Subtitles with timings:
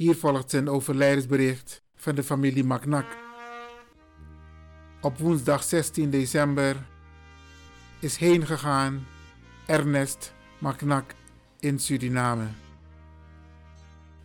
[0.00, 3.06] Hier volgt een overlijdensbericht van de familie Macnak.
[5.00, 6.76] Op woensdag 16 december
[7.98, 9.06] is heengegaan
[9.66, 11.14] Ernest Macnak
[11.58, 12.46] in Suriname.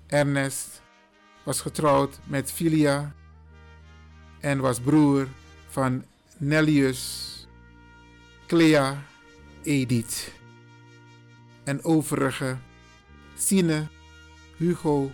[0.07, 0.81] Ernest
[1.43, 3.15] was getrouwd met Filia
[4.39, 5.28] en was broer
[5.69, 6.05] van
[6.37, 7.47] Nellius,
[8.47, 9.03] Clea,
[9.63, 10.31] Edith
[11.63, 12.57] en overige
[13.37, 13.87] Sine,
[14.57, 15.12] Hugo,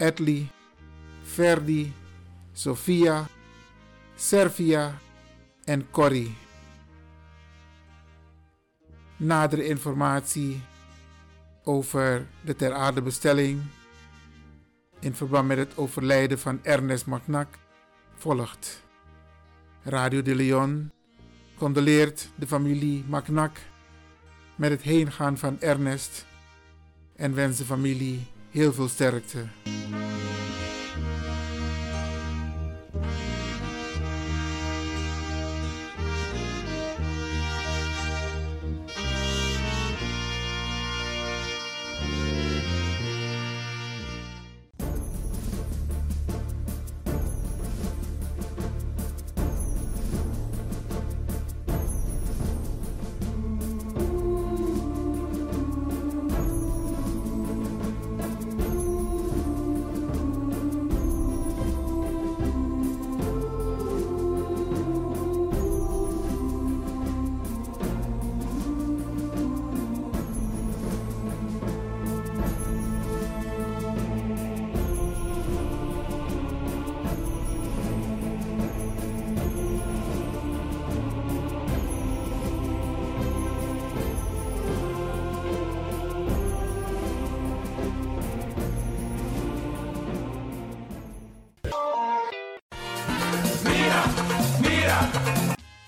[0.00, 0.48] Edley,
[1.22, 1.92] Ferdi,
[2.52, 3.28] Sophia,
[4.16, 4.98] Servia
[5.64, 6.34] en Corrie.
[9.16, 10.60] Nadere informatie
[11.64, 13.62] over de ter aarde bestelling
[15.00, 17.58] in verband met het overlijden van Ernest Macnak
[18.14, 18.82] volgt.
[19.82, 20.92] Radio de Leon
[21.58, 23.58] condoleert de familie Macnak
[24.56, 26.26] met het heengaan van Ernest
[27.16, 29.46] en wens de familie heel veel sterkte.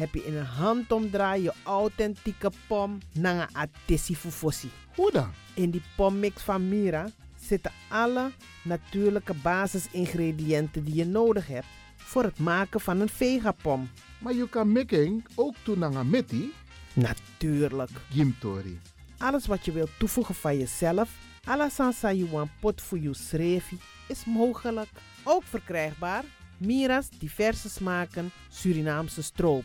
[0.00, 4.70] heb je in een handomdraai je authentieke pom naar atesi fufosi.
[4.94, 5.30] Hoe dan?
[5.54, 7.08] In die pommix van Mira
[7.40, 8.30] zitten alle
[8.62, 11.66] natuurlijke basisingrediënten die je nodig hebt
[11.96, 13.90] voor het maken van een vegapom.
[14.18, 16.52] Maar je kan making ook doen naar meti.
[16.92, 17.90] Natuurlijk.
[18.10, 18.80] Gimtori.
[19.18, 21.10] Alles wat je wilt toevoegen van jezelf,
[21.44, 23.78] alla sansa you want pot voor je schreefie,
[24.08, 24.88] is mogelijk.
[25.24, 26.24] Ook verkrijgbaar
[26.60, 29.64] Mira's diverse smaken Surinaamse stroop.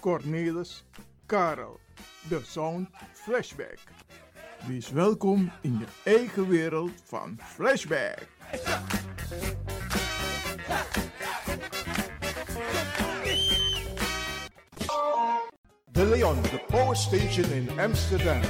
[0.00, 0.84] Cornelis,
[1.26, 1.80] Karel.
[2.28, 3.78] De Sound Flashback.
[4.66, 8.26] Wees welkom in je eigen wereld van Flashback.
[15.90, 18.40] De Leon, de Power Station in Amsterdam.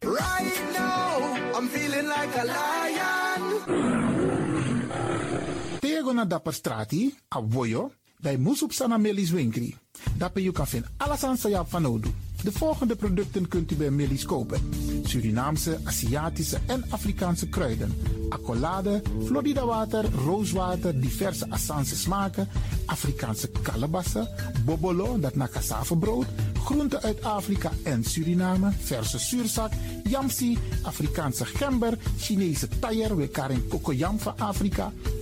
[0.00, 3.60] Right now, I'm feeling like a lion.
[5.80, 9.76] Tego na dapper strati, a voyo, dai musup sana melis winkri.
[10.16, 12.08] Dapper you kan vinden alles aan van nodu.
[12.42, 14.60] De volgende producten kunt u bij Millie's kopen.
[15.04, 17.94] Surinaamse, Aziatische en Afrikaanse kruiden.
[18.28, 22.48] Accolade, Florida water, rooswater, diverse Assange smaken.
[22.86, 24.28] Afrikaanse kalebassen,
[24.64, 26.26] bobolo, dat na cassavebrood.
[26.64, 29.72] Groenten uit Afrika en Suriname, verse zuurzak,
[30.04, 34.92] yamsi, Afrikaanse gember, Chinese taier, we karing kokoyam van Afrika,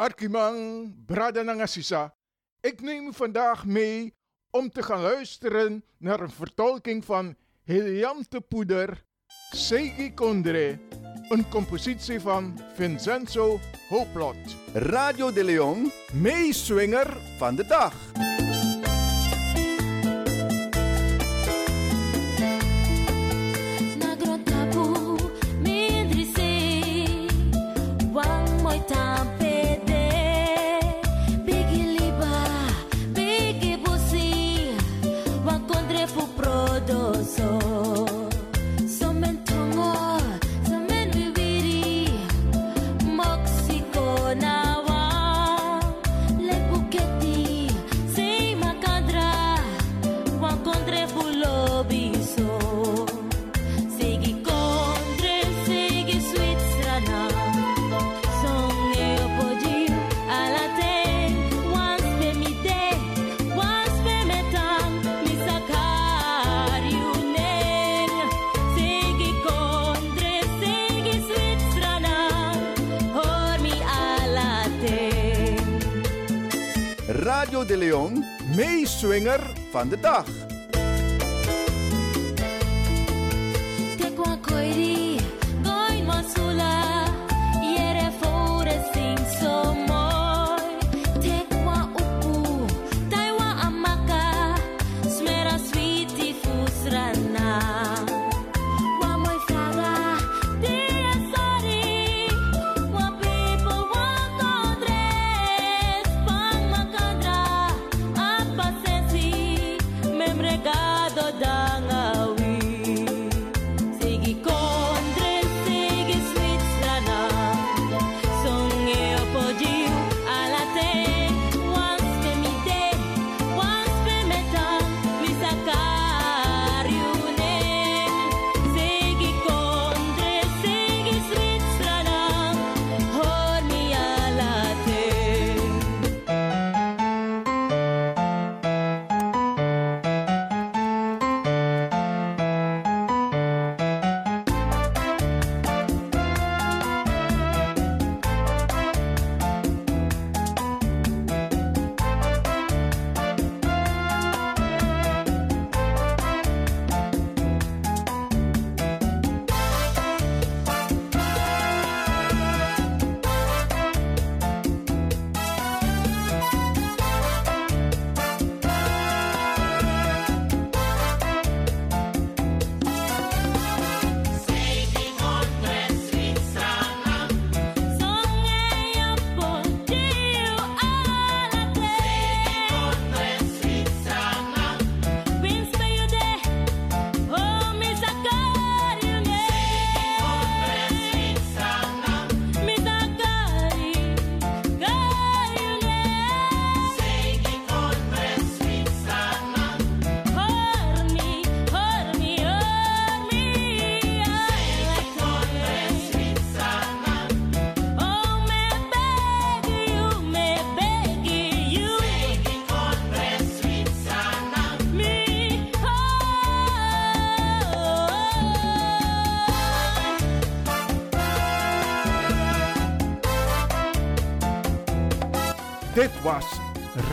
[0.00, 2.14] Arkimang, Brada Nangasisa.
[2.60, 4.14] Ik neem u vandaag mee
[4.50, 9.04] om te gaan luisteren naar een vertolking van Heliante Poeder,
[9.50, 10.78] Segi Kondre,
[11.28, 14.56] een compositie van Vincenzo Hoplot.
[14.72, 17.94] Radio de Leon, meeswinger van de dag.
[79.10, 79.40] Meeswinger
[79.70, 80.39] van de dag.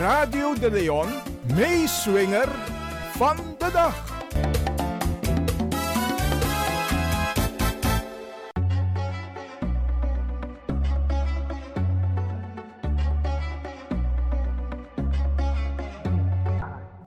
[0.08, 1.08] Radio de Leon,
[1.56, 2.48] meeswinger
[3.12, 4.16] van de dag.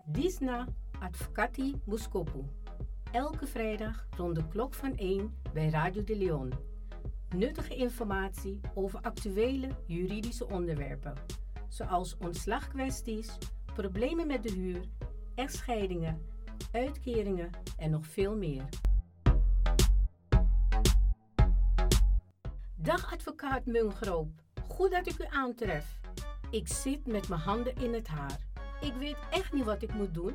[0.04, 0.66] Disna
[0.98, 2.44] Advocati Muskopu.
[3.12, 6.52] Elke vrijdag rond de klok van 1 bij Radio de Leon.
[7.36, 11.12] Nuttige informatie over actuele juridische onderwerpen,
[11.70, 13.38] zoals ontslagkwesties,
[13.74, 14.84] problemen met de huur,
[15.34, 16.26] echtscheidingen,
[16.72, 18.68] uitkeringen en nog veel meer.
[22.74, 24.28] Dag advocaat Mungroop,
[24.68, 26.00] goed dat ik u aantref.
[26.50, 28.38] Ik zit met mijn handen in het haar.
[28.80, 30.34] Ik weet echt niet wat ik moet doen.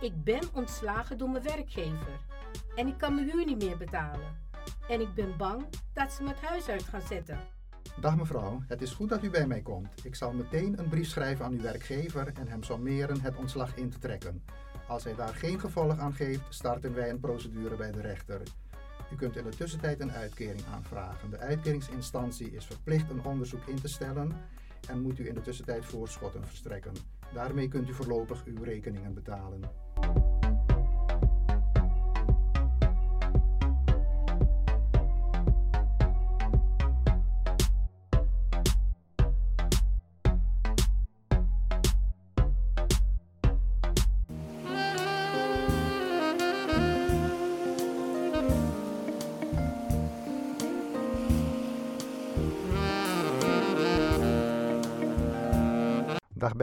[0.00, 2.20] Ik ben ontslagen door mijn werkgever
[2.74, 4.42] en ik kan mijn huur niet meer betalen.
[4.88, 7.38] En ik ben bang dat ze me het huis uit gaan zetten.
[8.00, 9.88] Dag mevrouw, het is goed dat u bij mij komt.
[10.04, 13.90] Ik zal meteen een brief schrijven aan uw werkgever en hem sommeren het ontslag in
[13.90, 14.42] te trekken.
[14.88, 18.40] Als hij daar geen gevolg aan geeft, starten wij een procedure bij de rechter.
[19.12, 21.30] U kunt in de tussentijd een uitkering aanvragen.
[21.30, 24.32] De uitkeringsinstantie is verplicht een onderzoek in te stellen
[24.88, 26.92] en moet u in de tussentijd voorschotten verstrekken.
[27.34, 29.60] Daarmee kunt u voorlopig uw rekeningen betalen.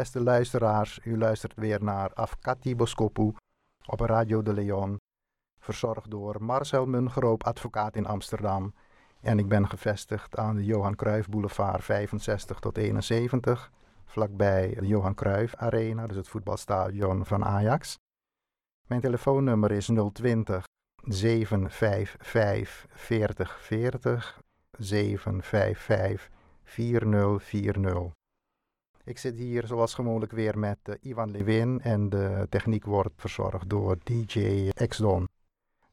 [0.02, 3.34] Beste luisteraars, u luistert weer naar Afkati Boskopu
[3.86, 4.98] op Radio de Leon.
[5.60, 8.74] Verzorgd door Marcel Mungroop, advocaat in Amsterdam.
[9.22, 13.72] En ik ben gevestigd aan de Johan Cruijff Boulevard 65 tot 71.
[14.06, 17.98] Vlakbij de Johan Cruijff Arena, dus het voetbalstadion van Ajax.
[18.88, 20.64] Mijn telefoonnummer is 020
[21.04, 24.42] 755 4040
[24.78, 26.30] 755
[26.64, 28.21] 4040.
[29.04, 33.70] Ik zit hier zoals gewoonlijk weer met uh, Ivan Lewin en de techniek wordt verzorgd
[33.70, 35.28] door DJ X-Don.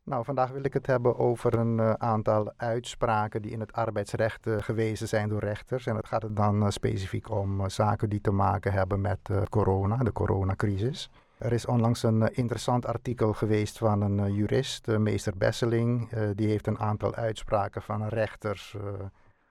[0.03, 4.47] Nou, vandaag wil ik het hebben over een uh, aantal uitspraken die in het arbeidsrecht
[4.47, 5.87] uh, gewezen zijn door rechters.
[5.87, 10.13] En het gaat er dan specifiek om zaken die te maken hebben met corona, de
[10.13, 11.11] coronacrisis.
[11.39, 16.09] Er is onlangs een interessant artikel geweest van een jurist, meester Besseling.
[16.35, 18.77] die heeft een aantal uitspraken van rechters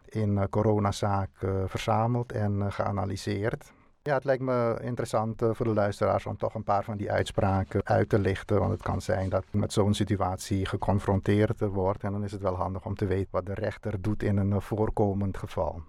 [0.09, 1.29] in coronazaak
[1.65, 3.73] verzameld en geanalyseerd.
[4.07, 7.85] Ja, het lijkt me interessant voor de luisteraars om toch een paar van die uitspraken
[7.85, 8.59] uit te lichten.
[8.59, 12.03] Want het kan zijn dat met zo'n situatie geconfronteerd wordt.
[12.03, 14.61] En dan is het wel handig om te weten wat de rechter doet in een
[14.61, 15.81] voorkomend geval.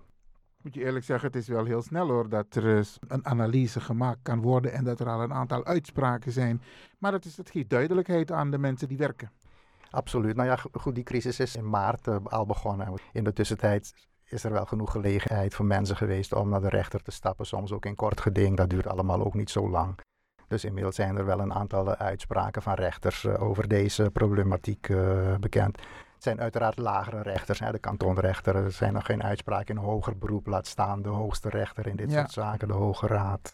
[0.62, 4.18] Moet je eerlijk zeggen, het is wel heel snel hoor dat er een analyse gemaakt
[4.22, 6.62] kan worden en dat er al een aantal uitspraken zijn.
[6.98, 9.30] Maar het, is, het geeft duidelijkheid aan de mensen die werken.
[9.90, 10.36] Absoluut.
[10.36, 12.94] Nou ja, goed, die crisis is in maart uh, al begonnen.
[13.12, 17.02] In de tussentijd is er wel genoeg gelegenheid voor mensen geweest om naar de rechter
[17.02, 17.46] te stappen.
[17.46, 19.98] Soms ook in kort geding, dat duurt allemaal ook niet zo lang.
[20.48, 25.34] Dus inmiddels zijn er wel een aantal uitspraken van rechters uh, over deze problematiek uh,
[25.36, 25.76] bekend.
[26.14, 28.56] Het zijn uiteraard lagere rechters, hè, de kantonrechter.
[28.56, 32.10] Er zijn nog geen uitspraken in hoger beroep, laat staan de hoogste rechter in dit
[32.10, 32.18] ja.
[32.18, 33.52] soort zaken, de Hoge Raad.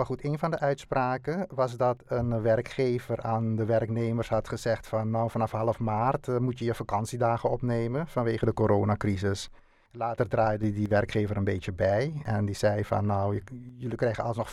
[0.00, 4.86] Maar goed, een van de uitspraken was dat een werkgever aan de werknemers had gezegd
[4.86, 9.50] van nou vanaf half maart uh, moet je je vakantiedagen opnemen vanwege de coronacrisis.
[9.92, 13.42] Later draaide die werkgever een beetje bij en die zei van nou,
[13.76, 14.52] jullie krijgen alsnog 50%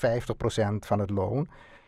[0.80, 1.48] van het loon.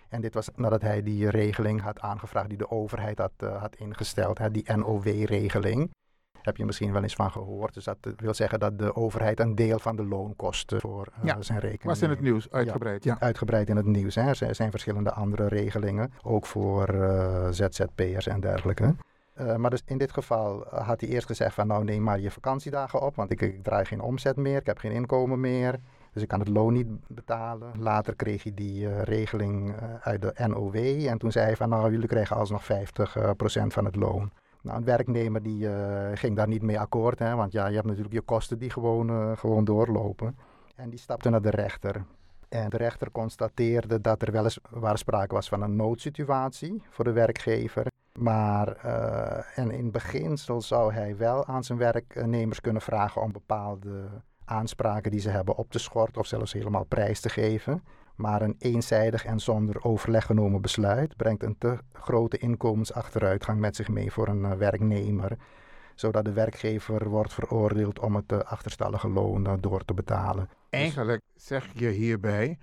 [0.10, 3.76] En dit was nadat hij die regeling had aangevraagd die de overheid had, uh, had
[3.76, 5.90] ingesteld, hè, die NOW-regeling.
[6.42, 7.74] Heb je misschien wel eens van gehoord.
[7.74, 11.42] Dus dat wil zeggen dat de overheid een deel van de loonkosten voor uh, ja,
[11.42, 11.84] zijn rekening.
[11.84, 13.04] was in het nieuws, uitgebreid.
[13.04, 13.26] Ja, ja.
[13.26, 14.16] uitgebreid in het nieuws.
[14.16, 14.28] Hè.
[14.28, 18.96] Er zijn verschillende andere regelingen, ook voor uh, ZZP'ers en dergelijke.
[19.42, 22.32] Uh, maar dus in dit geval had hij eerst gezegd van nou neem maar je
[22.32, 25.80] vakantiedagen op, want ik, ik draai geen omzet meer, ik heb geen inkomen meer.
[26.14, 27.72] Dus ik kan het loon niet betalen.
[27.78, 30.76] Later kreeg hij die uh, regeling uh, uit de NOW.
[31.08, 32.68] En toen zei hij van nou jullie krijgen alsnog 50%
[33.68, 34.32] van het loon.
[34.62, 35.70] Nou, een werknemer die
[36.14, 37.20] ging daar niet mee akkoord.
[37.20, 40.38] Hè, want ja, je hebt natuurlijk je kosten die gewoon, gewoon doorlopen.
[40.76, 42.06] En die stapte naar de rechter.
[42.50, 47.88] En de rechter constateerde dat er weliswaar sprake was van een noodsituatie voor de werkgever.
[48.20, 54.08] Maar uh, en in beginsel zou hij wel aan zijn werknemers kunnen vragen om bepaalde
[54.46, 57.84] aanspraken die ze hebben op te schorten of zelfs helemaal prijs te geven.
[58.20, 63.88] Maar een eenzijdig en zonder overleg genomen besluit brengt een te grote inkomensachteruitgang met zich
[63.88, 65.38] mee voor een uh, werknemer.
[65.96, 70.50] Zodat de werkgever wordt veroordeeld om het uh, achterstallige loon uh, door te betalen.
[70.70, 72.58] Eigenlijk zeg je hierbij,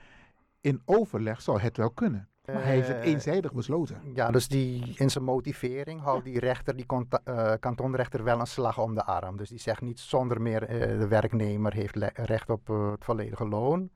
[0.60, 2.28] in overleg zou het wel kunnen.
[2.46, 4.00] Maar hij heeft het eenzijdig besloten.
[4.14, 6.86] Ja, dus die, in zijn motivering houdt die rechter, die
[7.28, 9.36] uh, kantonrechter, wel een slag om de arm.
[9.36, 13.48] Dus die zegt niet zonder meer uh, de werknemer heeft recht op uh, het volledige
[13.48, 13.90] loon.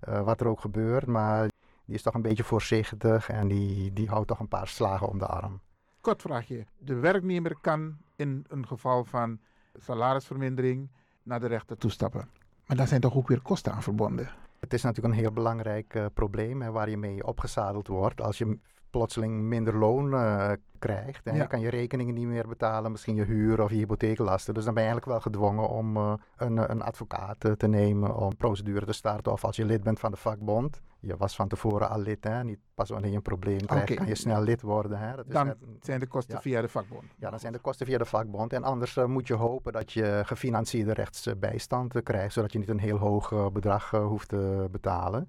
[0.00, 1.48] Wat er ook gebeurt, maar
[1.84, 5.18] die is toch een beetje voorzichtig en die, die houdt toch een paar slagen om
[5.18, 5.60] de arm.
[6.00, 6.66] Kort vraagje.
[6.78, 9.40] De werknemer kan in een geval van
[9.74, 10.90] salarisvermindering
[11.22, 12.28] naar de rechter toestappen.
[12.66, 14.28] Maar daar zijn toch ook weer kosten aan verbonden?
[14.60, 18.20] Het is natuurlijk een heel belangrijk uh, probleem hè, waar je mee opgezadeld wordt.
[18.20, 18.58] Als je
[18.90, 21.26] plotseling minder loon uh, krijgt.
[21.26, 21.42] En ja.
[21.42, 24.54] je kan je rekeningen niet meer betalen, misschien je huur of je hypotheeklasten.
[24.54, 28.16] Dus dan ben je eigenlijk wel gedwongen om uh, een, een advocaat uh, te nemen
[28.16, 29.32] om procedure te starten.
[29.32, 30.80] Of als je lid bent van de vakbond.
[31.00, 32.44] Je was van tevoren al lid, hè?
[32.44, 33.96] niet pas wanneer je een probleem krijgt, okay.
[33.96, 34.98] kan je snel lid worden.
[34.98, 35.16] Hè?
[35.16, 36.40] Dat is dan net, zijn de kosten ja.
[36.40, 37.04] via de vakbond.
[37.18, 38.52] Ja, dan zijn de kosten via de vakbond.
[38.52, 42.96] En anders moet je hopen dat je gefinancierde rechtsbijstand krijgt, zodat je niet een heel
[42.96, 45.28] hoog bedrag hoeft te betalen.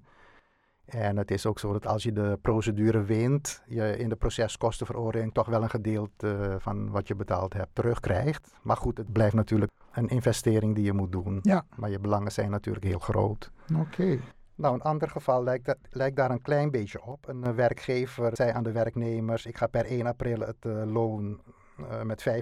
[0.88, 5.34] En het is ook zo dat als je de procedure wint, je in de proceskostenveroordeling
[5.34, 8.48] toch wel een gedeelte van wat je betaald hebt terugkrijgt.
[8.62, 11.38] Maar goed, het blijft natuurlijk een investering die je moet doen.
[11.42, 11.64] Ja.
[11.76, 13.50] Maar je belangen zijn natuurlijk heel groot.
[13.72, 13.80] Oké.
[13.80, 14.20] Okay.
[14.54, 17.28] Nou, een ander geval lijkt, dat, lijkt daar een klein beetje op.
[17.28, 21.40] Een uh, werkgever zei aan de werknemers: Ik ga per 1 april het uh, loon
[21.80, 22.32] uh, met 25%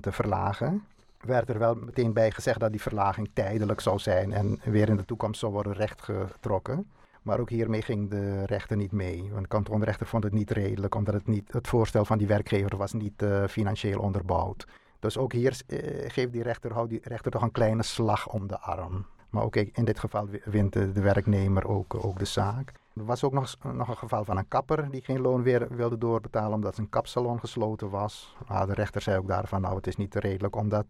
[0.00, 0.82] verlagen
[1.20, 4.96] werd er wel meteen bij gezegd dat die verlaging tijdelijk zou zijn en weer in
[4.96, 6.86] de toekomst zou worden rechtgetrokken.
[7.22, 9.28] Maar ook hiermee ging de rechter niet mee.
[9.30, 12.76] Want de kantonrechter vond het niet redelijk, omdat het, niet, het voorstel van die werkgever
[12.76, 14.66] was niet uh, financieel onderbouwd.
[14.98, 15.78] Dus ook hier uh,
[16.10, 19.06] geeft die rechter, houdt die rechter toch een kleine slag om de arm.
[19.30, 22.72] Maar ook in dit geval wint de, werknemer ook, ook de zaak.
[22.94, 25.98] Er was ook nog, nog een geval van een kapper die geen loon weer wilde
[25.98, 28.36] doorbetalen omdat zijn kapsalon gesloten was.
[28.66, 30.86] De rechter zei ook daarvan, nou het is niet redelijk om dat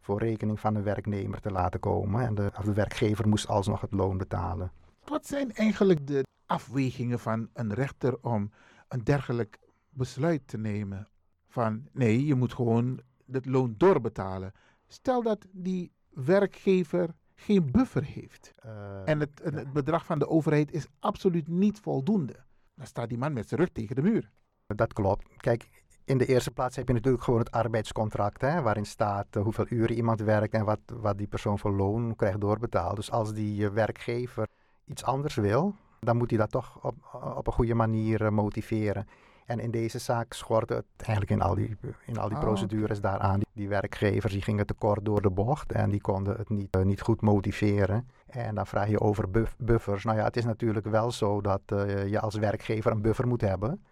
[0.00, 2.26] voor rekening van de werknemer te laten komen.
[2.26, 4.70] En de, de werkgever moest alsnog het loon betalen.
[5.04, 8.50] Wat zijn eigenlijk de afwegingen van een rechter om
[8.88, 9.58] een dergelijk
[9.90, 11.08] besluit te nemen?
[11.48, 14.52] Van nee, je moet gewoon het loon doorbetalen.
[14.86, 20.72] Stel dat die werkgever geen buffer heeft uh, en het, het, bedrag van de overheid
[20.72, 22.44] is absoluut niet voldoende.
[22.74, 24.30] Dan staat die man met zijn rug tegen de muur.
[24.66, 25.26] Dat klopt.
[25.36, 25.68] Kijk,
[26.04, 29.66] In de eerste plaats heb je natuurlijk gewoon het arbeidscontract, hè, waarin staat eh, hoeveel
[29.68, 32.96] uren iemand werkt en wat, wat die persoon voor loon krijgt doorbetaald.
[32.96, 34.48] Dus als die eh, werkgever
[34.84, 36.94] iets anders wil, dan moet hij dat toch op,
[37.36, 39.06] op een goede manier eh, motiveren.
[39.46, 43.00] En in deze zaak schorde het eigenlijk in al die, in al die Ah, procedures
[43.00, 43.40] daaraan.
[43.52, 47.00] Die, werkgevers die gingen tekort door de bocht en die konden het niet, eh, niet
[47.00, 48.08] goed motiveren.
[48.26, 50.04] En dan vraag je over buff- buffers.
[50.04, 53.40] Nou ja, het is natuurlijk wel zo dat eh, je als werkgever een buffer moet
[53.40, 53.84] hebben.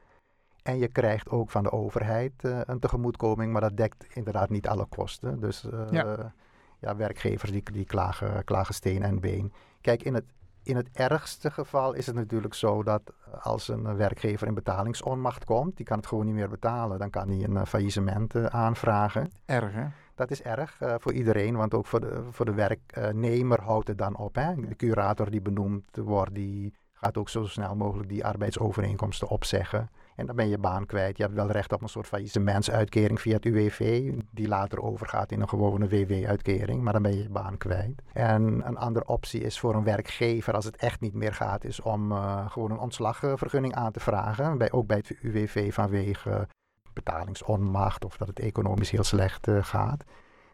[0.62, 4.87] En je krijgt ook van de overheid een tegemoetkoming, maar dat dekt inderdaad niet alle
[4.87, 5.40] kosten.
[5.40, 6.33] Dus Ja.
[6.81, 6.96] ja.
[6.96, 9.52] werkgevers die, die klagen, klagen steen en been.
[9.81, 10.24] Kijk, in het,
[10.62, 13.03] in het ergste geval is het natuurlijk zo dat
[13.40, 17.29] als een werkgever in betalingsonmacht komt, die kan het gewoon niet meer betalen, dan kan
[17.29, 19.31] hij een eh, faillissement eh, aanvragen.
[19.44, 19.85] Erg, hè?
[20.14, 23.98] Dat is erg eh, voor iedereen, want ook voor de, voor de werknemer houdt het
[23.98, 24.35] dan op.
[24.35, 24.55] Hè?
[24.55, 29.90] De curator die benoemd wordt, die gaat ook zo snel mogelijk die arbeidsovereenkomsten opzeggen.
[30.16, 31.16] En dan ben je baan kwijt.
[31.16, 35.40] Je hebt wel recht op een soort faillissementsuitkering via het UWV, die later overgaat in
[35.40, 38.03] een gewone WW-uitkering, maar dan ben je je baan kwijt.
[38.12, 41.81] En een andere optie is voor een werkgever, als het echt niet meer gaat, is
[41.81, 44.59] om eh, gewoon een ontslagvergunning aan te vragen.
[44.59, 46.48] Bij, ook bij het UWV vanwege
[46.92, 50.05] betalingsonmacht of dat het economisch heel slecht eh, gaat.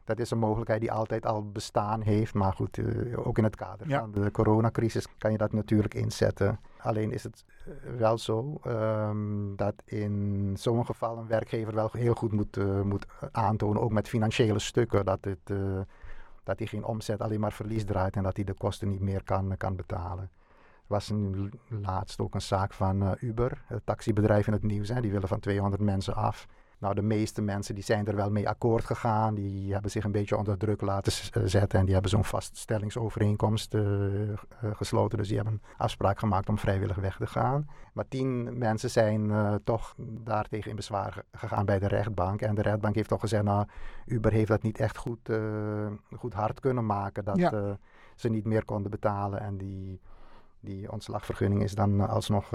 [0.08, 2.34] Dat is een mogelijkheid die altijd al bestaan heeft.
[2.34, 4.00] Maar goed, eh, ook in het kader Ja.
[4.00, 6.60] van de coronacrisis kan je dat natuurlijk inzetten.
[6.78, 12.14] Alleen is het eh, wel zo ehm, dat in zo'n geval een werkgever wel heel
[12.14, 15.52] goed moet, eh, moet aantonen, ook met financiële stukken, dat, het,
[16.44, 19.24] dat hij geen omzet, alleen maar verlies draait en dat hij de kosten niet meer
[19.24, 20.22] kan, kan betalen.
[20.22, 24.88] Er was een, laatst ook een zaak van Uber, het taxibedrijf in het nieuws.
[24.88, 26.46] Hè, die willen van 200 mensen af.
[26.80, 29.34] Nou, de meeste mensen die zijn er wel mee akkoord gegaan.
[29.34, 31.78] Die hebben zich een beetje onder druk laten eh, zetten.
[31.78, 34.38] En die hebben zo'n vaststellingsovereenkomst eh, eh,
[34.72, 35.18] gesloten.
[35.18, 37.68] Dus die hebben een afspraak gemaakt om vrijwillig weg te gaan.
[37.92, 42.40] Maar tien mensen zijn eh, toch daartegen in bezwaar ge- gegaan bij de rechtbank.
[42.42, 43.66] En de rechtbank heeft toch gezegd, nou,
[44.06, 45.30] Uber heeft dat niet echt goed,
[46.16, 47.24] goed hard kunnen maken.
[47.24, 47.76] Dat Ja.
[48.14, 49.40] ze niet meer konden betalen.
[49.40, 50.00] En die,
[50.60, 52.52] die ontslagvergunning is dan alsnog,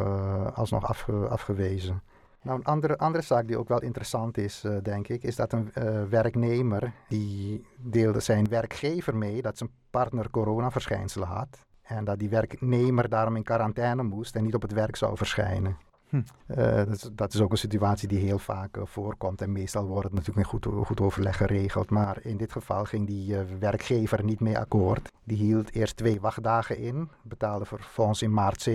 [0.55, 2.01] alsnog afge- afgewezen.
[2.43, 5.53] Nou, een andere, andere zaak die ook wel interessant is, eh, denk ik, is dat
[5.53, 11.59] een eh, werknemer die deelde zijn werkgever mee dat zijn partner coronaverschijnselen had.
[11.81, 15.77] En dat die werknemer daarom in quarantaine moest en niet op het werk zou verschijnen.
[16.13, 16.21] Hm.
[16.47, 16.81] Eh,
[17.13, 19.41] dat, is, ook een situatie die heel vaak eh, voorkomt.
[19.41, 21.89] En meestal wordt het natuurlijk in goed, goed overleg geregeld.
[21.89, 25.11] Maar in dit geval ging die eh, werkgever niet mee akkoord.
[25.23, 27.09] Die hield eerst twee wachtdagen in.
[27.21, 28.73] Betaalde vervolgens in maart 70%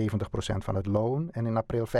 [0.57, 1.31] van het loon.
[1.31, 1.91] En in april 50%.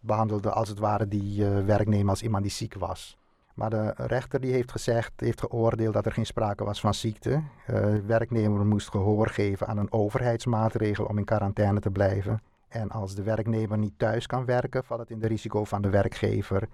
[0.00, 3.18] Behandelde als het ware die werknemer als iemand die ziek was.
[3.54, 7.42] Maar de rechter die heeft gezegd, heeft geoordeeld dat er geen sprake was van ziekte.
[7.66, 12.40] De werknemer moest gehoor geven aan een overheidsmaatregel om in quarantaine te blijven.
[12.70, 15.88] En als de werknemer niet thuis kan werken, valt het in de risico van de
[15.90, 16.68] werkgever.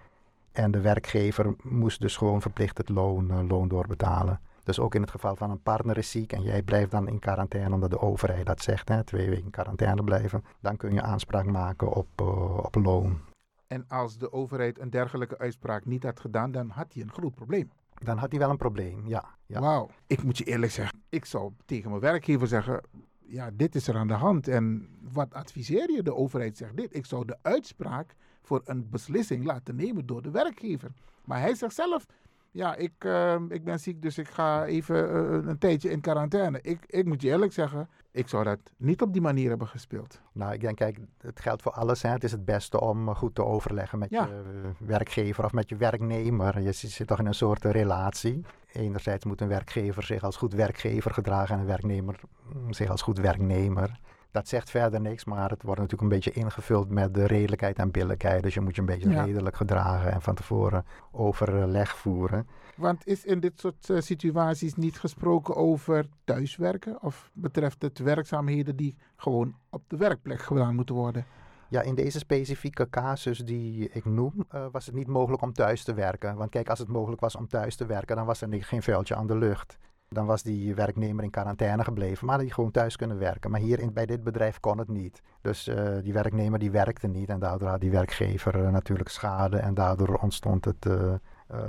[0.52, 4.40] En de werkgever moest dus gewoon verplicht het loon, eh, loon doorbetalen.
[4.64, 7.18] Dus ook in het geval van een partner is ziek en jij blijft dan in
[7.18, 11.02] quarantaine omdat de overheid dat zegt, hè, twee weken in quarantaine blijven, dan kun je
[11.02, 13.20] aanspraak maken op, eh, op loon.
[13.66, 17.34] En als de overheid een dergelijke uitspraak niet had gedaan, dan had hij een groot
[17.34, 17.70] probleem.
[17.94, 19.24] Dan had hij wel een probleem, ja.
[19.46, 19.60] ja.
[19.60, 19.88] Wauw.
[20.06, 22.80] Ik moet je eerlijk zeggen, ik zou tegen mijn werkgever zeggen,
[23.28, 24.48] ja, dit is er aan de hand.
[24.48, 26.02] En wat adviseer je?
[26.02, 26.96] De overheid zegt dit.
[26.96, 30.90] Ik zou de uitspraak voor een beslissing laten nemen door de werkgever.
[31.24, 32.06] Maar hij zegt zelf,
[32.50, 36.58] ja, ik, eh, ik ben ziek, dus ik ga even eh, een tijdje in quarantaine.
[36.62, 40.20] Ik, ik moet je eerlijk zeggen, ik zou dat niet op die manier hebben gespeeld.
[40.32, 42.02] Nou, ik denk, kijk, het geldt voor alles.
[42.02, 42.08] Hè.
[42.10, 44.26] Het is het beste om goed te overleggen met Ja.
[44.26, 46.60] je eh, werkgever of met je werknemer.
[46.60, 48.44] Je zit toch in een soort relatie.
[48.76, 52.20] Enerzijds moet een werkgever zich als goed werkgever gedragen en een werknemer
[52.54, 54.00] mm, zich als goed werknemer.
[54.30, 57.90] Dat zegt verder niks, maar het wordt natuurlijk een beetje ingevuld met de redelijkheid en
[57.90, 58.42] billijkheid.
[58.42, 59.24] Dus je moet je een beetje Ja.
[59.24, 62.46] redelijk gedragen en van tevoren overleg voeren.
[62.76, 67.02] Want is in dit soort eh, situaties niet gesproken over thuiswerken?
[67.02, 71.24] Of betreft het werkzaamheden die gewoon op de werkplek gedaan moeten worden?
[71.68, 75.84] Ja, in deze specifieke casus die ik noem, eh, was het niet mogelijk om thuis
[75.84, 76.36] te werken.
[76.36, 79.14] Want kijk, als het mogelijk was om thuis te werken, dan was er geen vuiltje
[79.14, 79.78] aan de lucht.
[80.08, 83.50] Dan was die werknemer in quarantaine gebleven, maar hij gewoon thuis kunnen werken.
[83.50, 85.22] Maar hier in, bij dit bedrijf kon het niet.
[85.40, 89.58] Dus eh, die werknemer die werkte niet en daardoor had die werkgever eh, natuurlijk schade
[89.58, 90.88] en daardoor ontstond het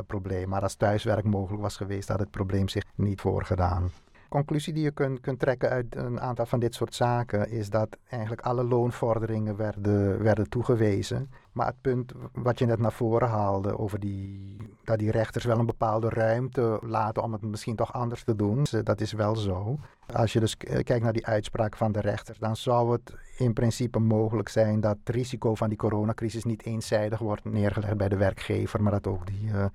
[0.08, 0.50] probleem.
[0.50, 3.92] Maar als thuiswerk mogelijk was geweest, had het probleem zich niet voorgedaan.
[4.30, 7.98] Conclusie die je kunt, kunt trekken uit een aantal van dit soort zaken is dat
[8.10, 11.30] eigenlijk alle loonvorderingen werden, werden toegewezen.
[11.52, 15.60] Maar het punt wat je net naar voren haalde over die, dat die rechters wel
[15.60, 18.64] een bepaalde ruimte laten om het misschien toch anders te doen.
[18.72, 19.78] Eh, Dat is wel zo.
[20.14, 23.54] Als je dus k- kijkt naar die uitspraak van de rechters, dan zou het in
[23.54, 28.18] principe mogelijk zijn dat het risico van die coronacrisis niet eenzijdig wordt neergelegd bij de
[28.18, 29.66] werkgever, maar dat ook die, eh,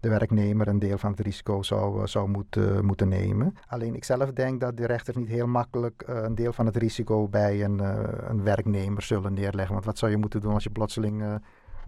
[0.00, 3.54] de werknemer een deel van het risico zou, eh, zou moeten, moeten nemen.
[3.66, 6.76] Alleen ik zelf denk dat de rechters niet heel makkelijk eh, een deel van het
[6.76, 9.74] risico bij een, eh, een werknemer zullen neerleggen.
[9.74, 11.34] Want wat zou je moeten doen als je plotseling eh,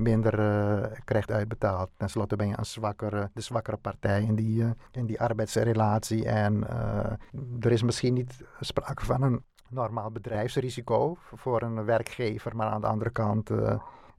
[0.01, 1.91] minder eh, krijgt uitbetaald?
[1.97, 6.25] Ten slotte ben je een zwakkere, de zwakkere partij in die, eh, in die arbeidsrelatie.
[6.25, 7.13] En eh,
[7.61, 12.87] er is misschien niet sprake van een normaal bedrijfsrisico voor een werkgever, maar aan de
[12.87, 13.51] andere kant.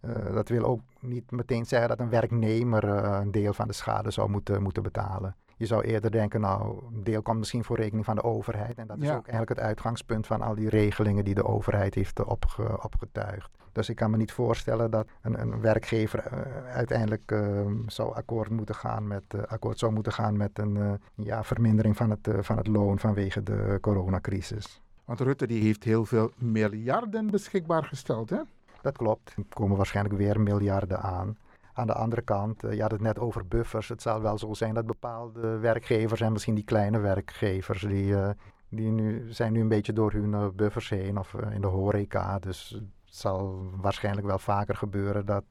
[0.01, 3.73] Eh, dat wil ook niet meteen zeggen dat een werknemer eh, een deel van de
[3.73, 5.35] schade zou moeten, moeten betalen.
[5.57, 8.77] Je zou eerder denken, nou, een deel komt misschien voor rekening van de overheid.
[8.77, 9.15] En dat is Ja.
[9.15, 13.49] ook eigenlijk het uitgangspunt van al die regelingen die de overheid heeft eh, opge, opgetuigd.
[13.71, 16.23] Dus ik kan me niet voorstellen dat een, een werkgever
[16.65, 21.97] uiteindelijk eh, zou akkoord moeten gaan met, akkoord zou moeten gaan met een ja, vermindering
[21.97, 24.81] van het, van het loon vanwege de coronacrisis.
[25.05, 28.39] Want Rutte die heeft heel veel miljarden beschikbaar gesteld, hè?
[28.81, 29.33] Dat klopt.
[29.35, 31.37] Er komen waarschijnlijk weer miljarden aan.
[31.73, 33.87] Aan de andere kant, eh, je had het net over buffers.
[33.87, 38.29] Het zal wel zo zijn dat bepaalde werkgevers en misschien die kleine werkgevers, die, eh,
[38.69, 42.39] die nu, zijn nu een beetje door hun eh, buffers heen of in de horeca.
[42.39, 45.43] Dus het zal waarschijnlijk wel vaker gebeuren dat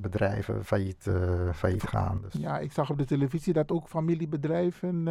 [0.00, 1.10] bedrijven failliet,
[1.52, 2.20] failliet gaan.
[2.20, 2.32] Dus.
[2.32, 5.02] Ja, ik zag op de televisie dat ook familiebedrijven,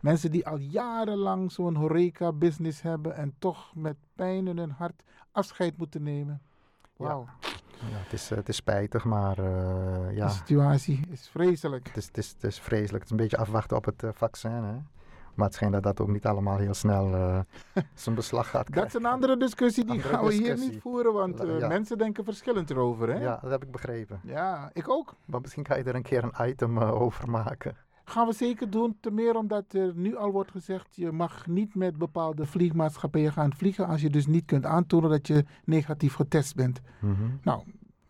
[0.00, 5.02] mensen die al jarenlang zo'n horeca-business hebben en toch met pijn in hun hart
[5.32, 6.40] afscheid moeten nemen.
[7.06, 7.26] Wauw,
[7.90, 10.26] Ja, het, is, eh, het is spijtig, maar eh, ja.
[10.26, 11.86] de situatie is vreselijk.
[11.86, 12.92] Het is, het, is, het is vreselijk.
[12.94, 14.50] Het is een beetje afwachten op het eh, vaccin.
[14.50, 14.74] Hè?
[15.34, 17.10] Maar het schijnt dat dat ook niet allemaal heel snel
[17.94, 18.98] zijn beslag gaat Dat krijgen.
[18.98, 21.68] is een andere discussie, die Andere gaan we hier niet voeren, want Ja.
[21.68, 23.20] mensen denken verschillend erover, hè?
[23.20, 24.20] Ja, dat heb ik begrepen.
[24.22, 25.14] Ja, ik ook.
[25.24, 27.76] Maar misschien kan je er een keer een item over maken.
[28.10, 31.74] Gaan we zeker doen, te meer omdat er nu al wordt gezegd, je mag niet
[31.74, 36.54] met bepaalde vliegmaatschappijen gaan vliegen als je dus niet kunt aantonen dat je negatief getest
[36.54, 36.80] bent.
[37.42, 37.62] Nou,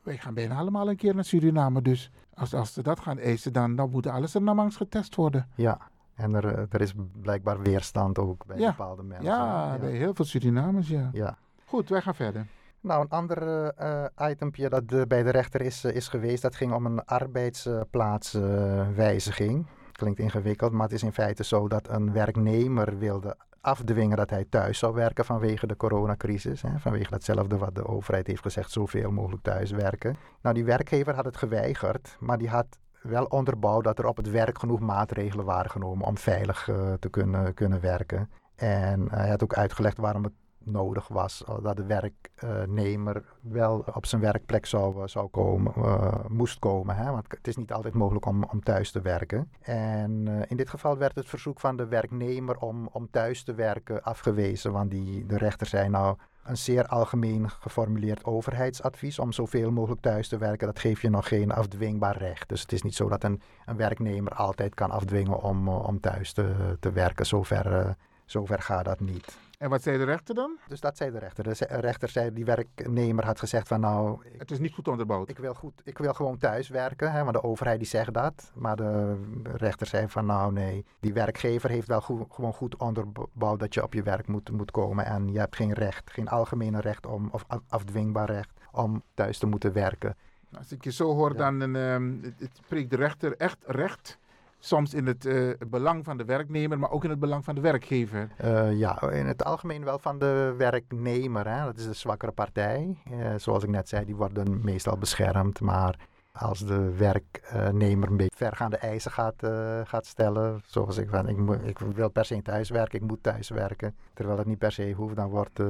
[0.03, 3.53] wij gaan bijna allemaal een keer naar Suriname, dus als, als ze dat gaan eisen,
[3.53, 5.49] dan, dan moet alles er namens getest worden.
[5.55, 5.79] Ja,
[6.15, 8.69] en er, eh, er is blijkbaar weerstand ook bij Ja.
[8.71, 9.27] bepaalde mensen.
[9.27, 11.09] Ja, bij heel veel Surinamers, ja.
[11.13, 11.39] Ja.
[11.65, 12.47] Goed, wij gaan verder.
[12.81, 16.73] Nou, een ander eh itempje dat bij de rechter is, eh, is geweest, dat ging
[16.73, 19.67] om een arbeidsplaatswijziging.
[20.01, 24.45] Klinkt ingewikkeld, maar het is in feite zo dat een werknemer wilde afdwingen dat hij
[24.49, 26.63] thuis zou werken vanwege de coronacrisis.
[26.63, 30.17] Hè, vanwege datzelfde wat de overheid heeft gezegd, zoveel mogelijk thuis werken.
[30.43, 32.67] Nou, die werkgever had het geweigerd, maar die had
[33.03, 37.09] wel onderbouwd dat er op het werk genoeg maatregelen waren genomen om veilig eh, te
[37.09, 38.31] kunnen, kunnen werken.
[38.57, 40.33] En hij had ook uitgelegd waarom het
[40.65, 46.25] nodig was eh, dat de werknemer wel op zijn werkplek zou, eh, zou komen, eh,
[46.29, 46.97] moest komen.
[46.97, 47.11] Hè?
[47.11, 49.51] Want het is niet altijd mogelijk om, om thuis te werken.
[49.61, 54.03] En in dit geval werd het verzoek van de werknemer om, om thuis te werken
[54.03, 54.73] afgewezen.
[54.73, 60.29] Want die, de rechter zei nou, een zeer algemeen geformuleerd overheidsadvies om zoveel mogelijk thuis
[60.29, 62.49] te werken, dat geeft je nog geen afdwingbaar recht.
[62.49, 66.33] Dus het is niet zo dat een, een werknemer altijd kan afdwingen om, om thuis
[66.33, 67.27] te, te werken.
[67.27, 69.39] Zover, zover gaat dat niet.
[69.61, 70.57] En wat zei de rechter dan?
[70.69, 71.45] Dus dat zei de rechter.
[71.45, 74.19] De rechter zei, die werknemer had gezegd van nou...
[74.39, 75.29] Het is niet goed onderbouwd.
[75.29, 78.53] Ik wil, goed, ik wil gewoon thuis werken, hè, want de overheid die zegt dat.
[78.55, 83.59] Maar de rechter zei van nou nee, die werkgever heeft wel goed, gewoon goed onderbouwd
[83.61, 85.05] dat je op je werk moet, moet komen.
[85.05, 89.39] En je hebt geen recht, geen algemene recht om, of af- afdwingbaar recht om thuis
[89.39, 90.17] te moeten werken.
[90.59, 94.19] Als ik je zo hoor, dan het, het spreekt de rechter echt recht.
[94.63, 97.61] Soms in het eh, belang van de werknemer, maar ook in het belang van de
[97.61, 98.29] werkgever.
[98.37, 101.49] Eh, ja, in het algemeen wel van de werknemer.
[101.49, 101.65] Hè?
[101.65, 102.97] Dat is de zwakkere partij.
[103.05, 105.61] Eh, zoals ik net zei, die worden meestal beschermd.
[105.61, 105.99] Maar
[106.33, 109.47] als de werknemer een beetje vergaande eisen gaat,
[109.85, 113.23] gaat stellen, zoals ik van ik, moet, ik wil per se thuis werken, ik moet
[113.23, 115.61] thuis werken, terwijl het niet per se hoeft, dan wordt,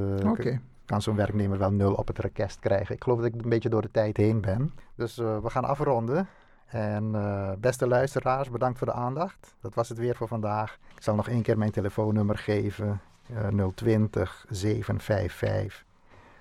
[0.85, 2.95] kan zo'n werknemer wel nul op het rekest krijgen.
[2.95, 4.73] Ik geloof dat ik een beetje door de tijd heen ben.
[4.95, 6.29] Dus we gaan afronden.
[6.71, 9.55] En eh, beste luisteraars, bedankt voor de aandacht.
[9.61, 10.79] Dat was het weer voor vandaag.
[10.97, 13.01] Ik zal nog één keer mijn telefoonnummer geven.
[13.35, 15.85] eh 020 755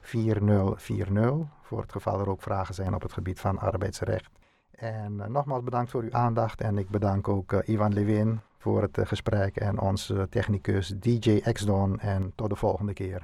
[0.02, 1.48] 4040.
[1.62, 4.30] Voor het geval er ook vragen zijn op het gebied van arbeidsrecht.
[4.72, 6.62] En eh, nogmaals bedankt voor uw aandacht.
[6.62, 9.56] En ik bedank ook eh, Ivan Lewin voor het gesprek.
[9.56, 12.00] En onze technicus DJ Xdon.
[12.00, 13.24] En tot de volgende keer.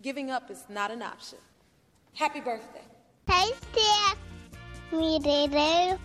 [0.00, 1.38] Giving up is not an option.
[2.14, 2.86] Happy birthday.
[3.26, 4.18] Hey, Steph.
[4.92, 5.98] Mirereu.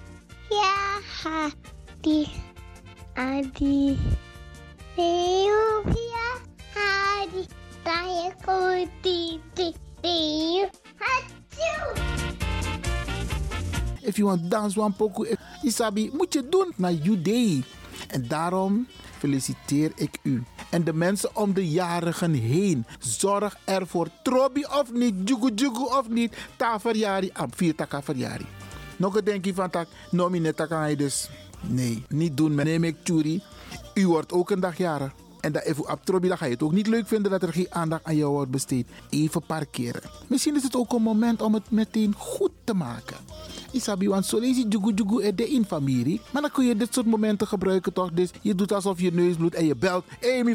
[0.49, 2.25] Ya, hadi.
[3.15, 3.93] Adi.
[4.97, 6.29] Ya,
[6.73, 7.45] hadi.
[7.85, 10.65] Raya kuti, ti, ti.
[10.97, 11.73] Hachu.
[14.01, 15.23] If you want dance one poco,
[15.63, 17.63] Isabi, moet je doen naar you day.
[18.07, 20.43] En daarom feliciteer ik u.
[20.73, 22.85] En de mensen om de jarigen heen.
[22.99, 26.37] Zorg ervoor, trobi of niet, jugu jugu of niet.
[26.55, 28.45] Ta verjari, am vier taka verjari.
[28.97, 29.87] Nog een denkje van tak,
[30.55, 31.29] taka hij dus.
[31.61, 33.43] Nee, niet doen, meneer Mek Churi.
[33.93, 35.11] U wordt ook een dag jarig.
[35.39, 37.53] En dat even op trobi, dan ga je het ook niet leuk vinden dat er
[37.53, 38.87] geen aandacht aan jou wordt besteed.
[39.09, 40.01] Even parkeren.
[40.27, 43.17] Misschien is het ook een moment om het meteen goed te maken.
[43.73, 46.21] Isabi, want zo lees je jugu jugu er de in familie.
[46.31, 48.11] Maar dan kun je dit soort momenten gebruiken toch?
[48.11, 50.05] Dus je doet alsof je neus bloedt en je belt.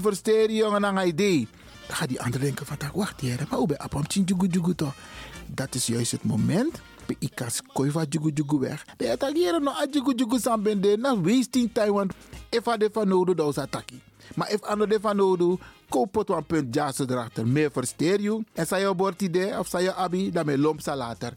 [0.01, 1.49] Versteer je jongen, je idee.
[1.87, 3.77] Dan gaat die andere denken van, wacht hier, maar hoe ben
[4.07, 4.95] je jugu jugu toch?
[5.47, 6.81] Dat is juist het moment.
[7.07, 8.85] Bij ikas koi van jugu jugu weg.
[8.97, 10.97] De attackeren no a jugu sambende.
[10.97, 12.13] Na wasting time, want
[12.51, 14.01] if a de van is attackie.
[14.35, 17.47] Maar if ano de van nodig, koop punt jazz erachter.
[17.47, 18.45] Meer versteer je.
[18.53, 21.37] En zei je bord idee of zei je abi, dan me lomp later.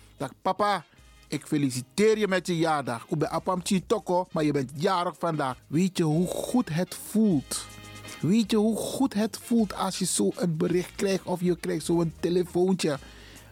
[0.41, 0.85] Papa,
[1.27, 3.05] ik feliciteer je met je jaardag.
[3.07, 5.57] Ik ben apam toko, maar je bent jarig vandaag.
[5.67, 7.65] Weet je hoe goed het voelt?
[8.21, 11.85] Weet je hoe goed het voelt als je zo een bericht krijgt of je krijgt
[11.85, 12.99] zo'n telefoontje?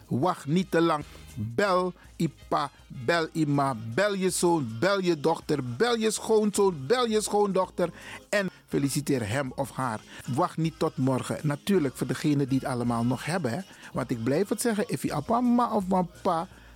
[0.06, 1.04] Wacht niet te lang.
[1.34, 7.20] Bel Ipa, bel Ima, bel je zoon, bel je dochter, bel je schoonzoon, bel je
[7.20, 7.90] schoondochter
[8.28, 10.00] en feliciteer hem of haar.
[10.34, 11.38] Wacht niet tot morgen.
[11.42, 13.64] Natuurlijk voor degenen die het allemaal nog hebben.
[13.92, 16.48] Want ik blijf het zeggen, if je mama of papa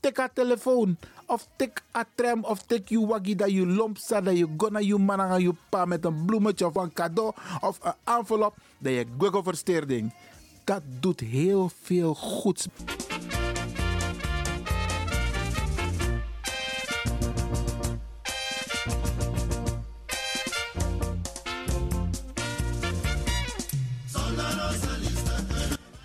[0.00, 0.96] tik haar telefoon.
[1.26, 4.24] Of tik a tram of tik je waggie dat je lomp staat.
[4.24, 7.78] Dat je gonna je man aan je pa met een bloemetje of een cadeau of
[7.82, 8.54] een envelop.
[8.78, 10.14] Dat je gwiggle versteerding.
[10.64, 12.66] Dat doet heel veel goeds.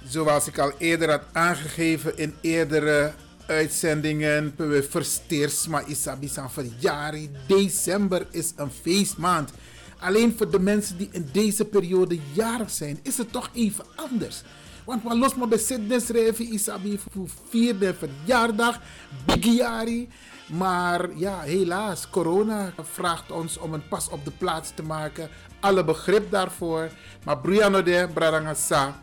[0.07, 3.13] Zoals ik al eerder had aangegeven in eerdere
[3.47, 4.53] uitzendingen.
[4.57, 7.29] We versteersma isabi san verjari.
[7.47, 9.51] December is een feestmaand.
[9.99, 14.43] Alleen voor de mensen die in deze periode jarig zijn, is het toch even anders.
[14.85, 18.79] Want we los maar Sydney schrijven isabi voor vierde verjaardag,
[19.25, 20.09] bigiari.
[20.45, 25.29] Maar ja, helaas, corona vraagt ons om een pas op de plaats te maken.
[25.59, 26.89] Alle begrip daarvoor.
[27.23, 29.01] Maar Brianna de Brarangasa,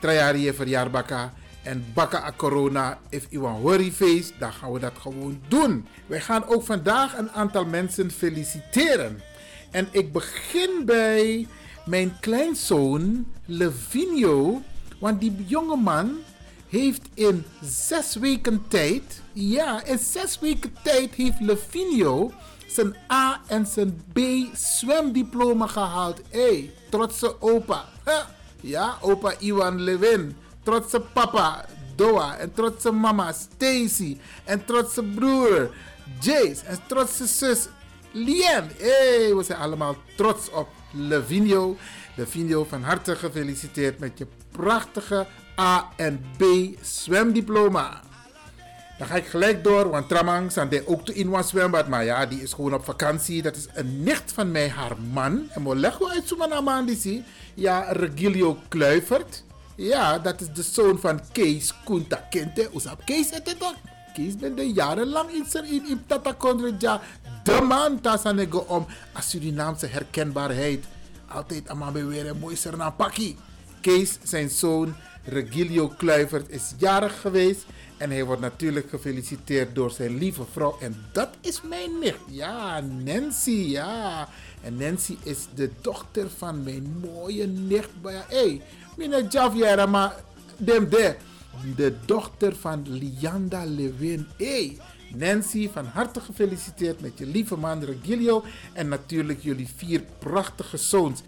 [0.00, 1.32] trajari je verjaarbaka.
[1.62, 5.86] En bakka a corona, if u een worryface, dan gaan we dat gewoon doen.
[6.06, 9.20] Wij gaan ook vandaag een aantal mensen feliciteren.
[9.70, 11.46] En ik begin bij
[11.84, 14.62] mijn kleinzoon Levinio.
[15.00, 16.16] Want die jonge man
[16.68, 22.32] heeft in zes weken tijd, ja, in zes weken tijd heeft Levinio
[22.68, 24.18] zijn A en zijn B
[24.54, 26.20] zwemdiploma gehaald.
[26.28, 27.84] Hé, hey, trotse opa.
[28.60, 30.36] Ja, opa Iwan Levin.
[30.68, 31.64] Trotse papa
[31.96, 32.36] Doa.
[32.36, 34.18] En trotse mama Stacy.
[34.44, 35.70] En trotse broer
[36.20, 36.64] Jace.
[36.64, 37.68] En trotse zus
[38.12, 38.70] Lien.
[38.78, 41.76] Hey, we zijn allemaal trots op Levinio.
[42.16, 45.26] Levinio, van harte gefeliciteerd met je prachtige
[45.60, 46.44] A en B
[46.80, 48.00] zwemdiploma.
[48.98, 51.88] Dan ga ik gelijk door, want Tramang zijn ook te in zwembad.
[51.88, 53.42] Maar ja, die is gewoon op vakantie.
[53.42, 55.48] Dat is een nicht van mij, haar man.
[55.50, 56.88] En we leggen uit zo'n naam
[57.54, 59.46] Ja, Regilio Kluivert.
[59.78, 62.70] Ja, dat is de zoon van Kees Kunta Kente.
[62.74, 63.74] Oesap Kees het het ook.
[64.14, 67.00] Kees ben de jarenlang in in, in Tata Kondreja.
[67.44, 70.84] De man tasanego om a Surinaamse herkenbaarheid.
[71.28, 73.36] Altijd allemaal weer een mooi Suriname pakkie.
[73.80, 77.64] Kees, zijn zoon Regilio Kluivert, is jarig geweest.
[77.96, 80.76] En hij wordt natuurlijk gefeliciteerd door zijn lieve vrouw.
[80.80, 82.18] En dat is mijn nicht.
[82.30, 84.28] Ja, Nancy, ja.
[84.62, 87.88] En Nancy is de dochter van mijn mooie nicht.
[88.02, 88.62] Hé, hey,
[88.98, 90.14] meneer Javiera, maar
[90.56, 91.14] dem de.
[91.76, 94.26] De dochter van Lianda Lewin.
[94.36, 94.78] Hey,
[95.14, 98.44] Nancy, van harte gefeliciteerd met je lieve man Regilio.
[98.72, 101.22] En natuurlijk jullie vier prachtige zoons.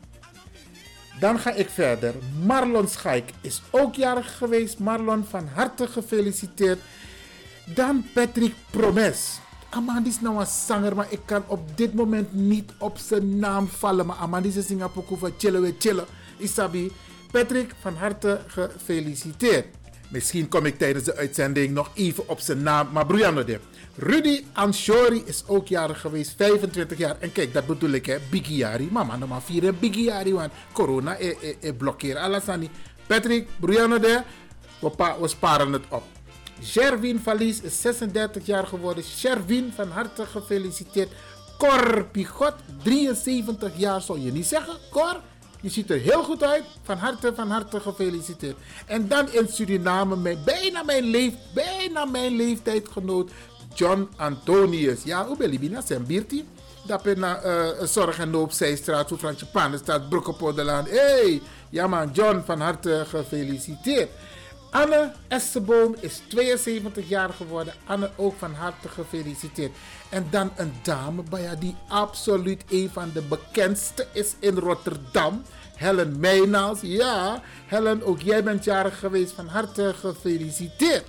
[1.20, 2.14] Dan ga ik verder.
[2.44, 4.78] Marlon Schaik is ook jarig geweest.
[4.78, 6.78] Marlon, van harte gefeliciteerd.
[7.74, 9.38] Dan Patrick Promes.
[9.70, 13.68] Amandis is nou een zanger, maar ik kan op dit moment niet op zijn naam
[13.68, 14.06] vallen.
[14.06, 16.04] Maar Amandis is Singapore van chillen we chillen.
[16.38, 16.92] Isabi.
[17.30, 19.66] Patrick, van harte gefeliciteerd.
[20.08, 23.58] Misschien kom ik tijdens de uitzending nog even op zijn naam, maar de.
[23.96, 27.16] Rudy Anshori is ook jarig geweest, 25 jaar.
[27.18, 28.88] En kijk, dat bedoel ik, hè, Bigiari.
[28.90, 32.70] Mama, nog maar vieren Bigiari, want corona e, e, e blokkeert alles aan die.
[33.06, 34.22] Patrick, de,
[34.80, 36.02] we, we sparen het op.
[36.62, 39.04] Sherwin Valies is 36 jaar geworden.
[39.04, 41.12] Sherwin, van harte gefeliciteerd.
[41.58, 45.20] Cor Pigot, 73 jaar, zou je niet zeggen, Cor?
[45.62, 46.64] Je ziet er heel goed uit.
[46.82, 48.56] Van harte, van harte gefeliciteerd.
[48.86, 53.30] En dan in Suriname, mijn, bijna, mijn leef, bijna mijn leeftijdgenoot
[53.74, 55.02] John Antonius.
[55.02, 55.82] Ja, hoe ben je binnen?
[55.82, 56.44] Zijn biertie?
[56.86, 60.84] Dat ben na uh, Zorg en Noop Zijstraat, hoe Fransje Pan, staat Broekopoddelaan.
[60.84, 64.10] Hé, hey, ja man, John, van harte gefeliciteerd.
[64.70, 67.74] Anne Esseboom is 72 jaar geworden.
[67.86, 69.72] Anne ook van harte gefeliciteerd.
[70.10, 75.42] En dan een dame bij die absoluut een van de bekendste is in Rotterdam.
[75.76, 76.78] Helen Meijnaals.
[76.82, 79.32] Ja, Helen, ook jij bent jarig geweest.
[79.32, 81.04] Van harte gefeliciteerd.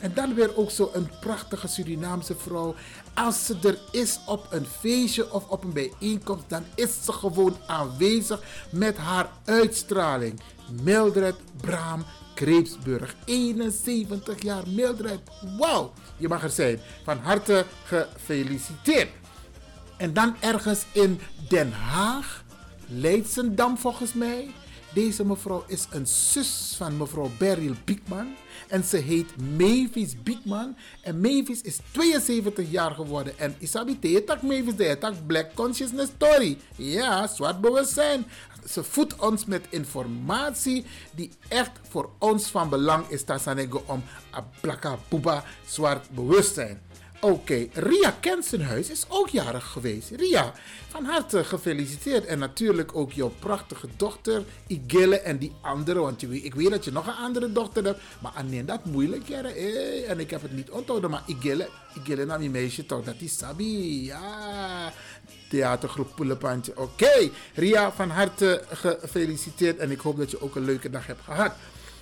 [0.00, 2.74] En dan weer ook zo een prachtige Surinaamse vrouw.
[3.14, 7.56] Als ze er is op een feestje of op een bijeenkomst, dan is ze gewoon
[7.66, 10.40] aanwezig met haar uitstraling.
[10.82, 13.14] Mildred Braam Kreepsburg.
[13.24, 15.20] 71 jaar Mildred.
[15.58, 16.78] Wauw, je mag er zijn.
[17.04, 19.10] Van harte gefeliciteerd.
[19.96, 22.44] En dan ergens in Den Haag,
[22.86, 24.50] Leidsendam volgens mij.
[24.92, 28.34] Deze mevrouw is een zus van mevrouw Beryl Biekman.
[28.68, 30.76] En ze heet Mavis Biekman.
[31.00, 33.38] En Mavis is 72 jaar geworden.
[33.38, 36.58] En isabi teetak Mavis de Black Consciousness Story.
[36.76, 38.26] Ja, zwart bewustzijn.
[38.68, 43.22] Ze voedt ons met informatie die echt voor ons van belang is.
[43.22, 44.02] Tassanego om
[44.34, 46.80] a blaka puba zwart bewustzijn.
[47.20, 50.10] Oké, Ria Kensenhuis is ook jarig geweest.
[50.10, 50.52] Ria,
[50.88, 52.24] van harte gefeliciteerd.
[52.24, 55.98] En natuurlijk ook jouw prachtige dochter, Igille en die andere.
[55.98, 58.00] Want ik weet dat je nog een andere dochter hebt.
[58.18, 59.42] Maar alleen dat moeilijk, ja.
[59.42, 61.10] Eh, en ik heb het niet onthouden.
[61.10, 64.04] Maar Igille, Igille naar die meisje toch, dat is Sabi.
[64.04, 64.92] Ja,
[65.48, 66.72] theatergroep Poelepantje.
[66.76, 69.78] Oké, Ria, van harte gefeliciteerd.
[69.78, 71.52] En ik hoop dat je ook een leuke dag hebt gehad.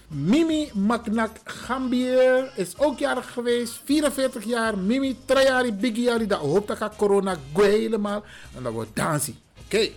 [0.09, 3.81] Mimi Maknak Gambier is ook jarig geweest.
[3.85, 4.79] 44 jaar.
[4.79, 6.27] Mimi, Trajari, Bigiari.
[6.27, 8.25] Dat hoopt dat corona helemaal.
[8.57, 9.37] En dat wordt dansie.
[9.65, 9.89] Oké.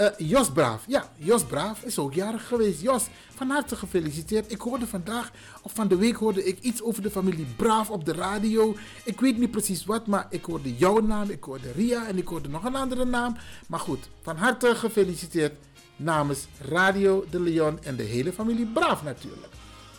[0.00, 0.84] Uh, Jos Braaf.
[0.86, 2.80] Ja, Jos Braaf is ook jarig geweest.
[2.80, 3.04] Jos,
[3.34, 4.52] van harte gefeliciteerd.
[4.52, 5.30] Ik hoorde vandaag,
[5.62, 8.76] of van de week hoorde ik iets over de familie Braaf op de radio.
[9.04, 12.28] Ik weet niet precies wat, maar ik hoorde jouw naam, ik hoorde Ria en ik
[12.28, 13.36] hoorde nog een andere naam.
[13.66, 15.52] Maar goed, van harte gefeliciteerd
[15.96, 19.52] namens Radio de Leon en de hele familie Braaf natuurlijk.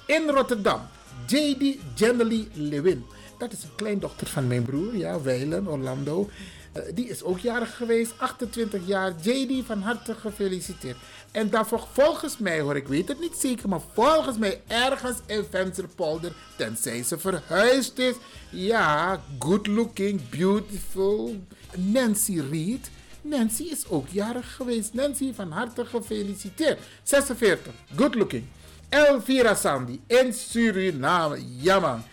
[0.05, 0.81] In Rotterdam,
[1.27, 1.77] J.D.
[1.95, 3.05] Jennely Lewin.
[3.37, 6.29] Dat is een kleindochter van mijn broer, ja, Weilen, Orlando.
[6.77, 9.13] Uh, die is ook jarig geweest, 28 jaar.
[9.21, 10.97] JD, van harte gefeliciteerd.
[11.31, 15.43] En dan volgens mij, hoor, ik weet het niet zeker, maar volgens mij ergens in
[15.49, 18.15] Vensterpolder, tenzij ze verhuisd is.
[18.49, 21.35] Ja, good looking, beautiful.
[21.75, 22.89] Nancy Reed
[23.30, 24.93] Nancy is ook jarig geweest.
[24.93, 26.80] Nancy, van harte gefeliciteerd.
[27.03, 28.43] 46, good looking.
[28.89, 31.41] Elvira Sandy in Suriname.
[31.61, 32.03] Ja man.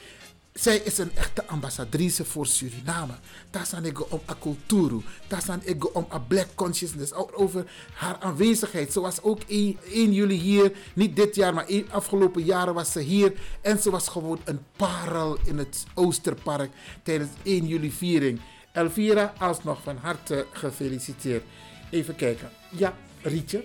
[0.53, 3.13] Zij is een echte ambassadrice voor Suriname.
[3.51, 5.03] Daar staan ik om a cultuur.
[5.29, 7.13] Daar staan ik om a black consciousness.
[7.13, 8.93] Over haar aanwezigheid.
[8.93, 10.73] Ze was ook 1, 1 juli hier.
[10.95, 13.33] Niet dit jaar, maar de afgelopen jaren was ze hier.
[13.61, 16.71] En ze was gewoon een parel in het Oosterpark
[17.03, 18.41] tijdens 1 juli viering.
[18.75, 21.43] Elvira, alsnog van harte gefeliciteerd.
[21.91, 22.51] Even kijken.
[22.71, 23.65] Ja, Rietje.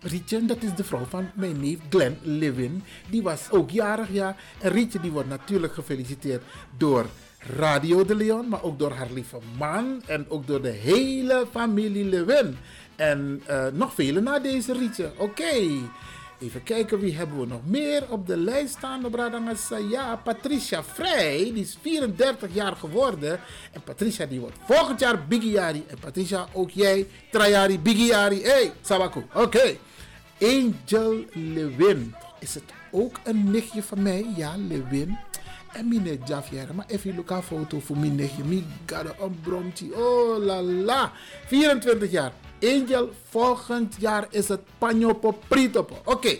[0.00, 2.82] Rietje, dat is de vrouw van mijn neef Glenn Lewin.
[3.10, 4.36] Die was ook jarig, ja.
[4.58, 6.42] En Rietje die wordt natuurlijk gefeliciteerd
[6.76, 7.06] door
[7.56, 12.04] Radio de Leon, maar ook door haar lieve man en ook door de hele familie
[12.04, 12.56] Lewin.
[12.96, 15.12] En eh, nog vele na deze Rietje.
[15.16, 15.52] Oké.
[16.38, 19.10] Even kijken, wie hebben we nog meer op de lijst staan?
[19.10, 19.76] Bradangasa?
[19.76, 23.40] Ja, Patricia Vrij, die is 34 jaar geworden.
[23.72, 25.84] En Patricia die wordt volgend jaar Bigiari.
[25.86, 28.42] En Patricia, ook jij, Trajari, Bigiari.
[28.42, 29.24] Hey, Sabaku.
[29.34, 29.76] Oké.
[30.40, 32.14] Angel Lewin.
[32.38, 34.26] Is het ook een nichtje van mij?
[34.36, 35.18] Ja, Lewin.
[35.72, 38.44] En mine Javier, maar even een foto voor mijn nichtje.
[38.44, 39.94] Mi gada een.
[39.94, 41.12] Oh la la.
[41.46, 42.32] 24 jaar.
[42.66, 45.98] Angel, volgend jaar is het Panyo Popritopo.
[46.04, 46.38] Oké,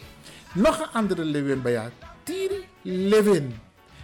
[0.54, 1.88] nog een andere Lewin bij jou.
[2.22, 3.58] Tiri Lewin.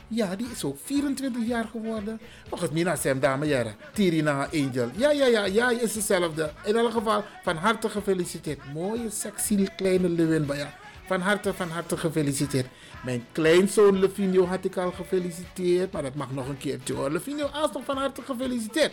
[0.08, 2.20] Ja, die is ook 24 jaar geworden.
[2.48, 3.74] Volgens mij naar Sam Dame Jara.
[3.92, 4.88] Tiri na Angel.
[4.96, 6.52] Ja, ja, ja, ja, is hetzelfde.
[6.64, 8.72] In elk geval, van harte gefeliciteerd.
[8.74, 10.68] Mooie, sexy kleine Lewin bij jou.
[11.06, 12.66] Van harte, van harte gefeliciteerd.
[13.04, 15.92] Mijn kleinzoon Levinio had ik al gefeliciteerd.
[15.92, 17.10] Maar dat mag nog een keertje hoor.
[17.10, 18.92] Levinio, alsnog van harte gefeliciteerd.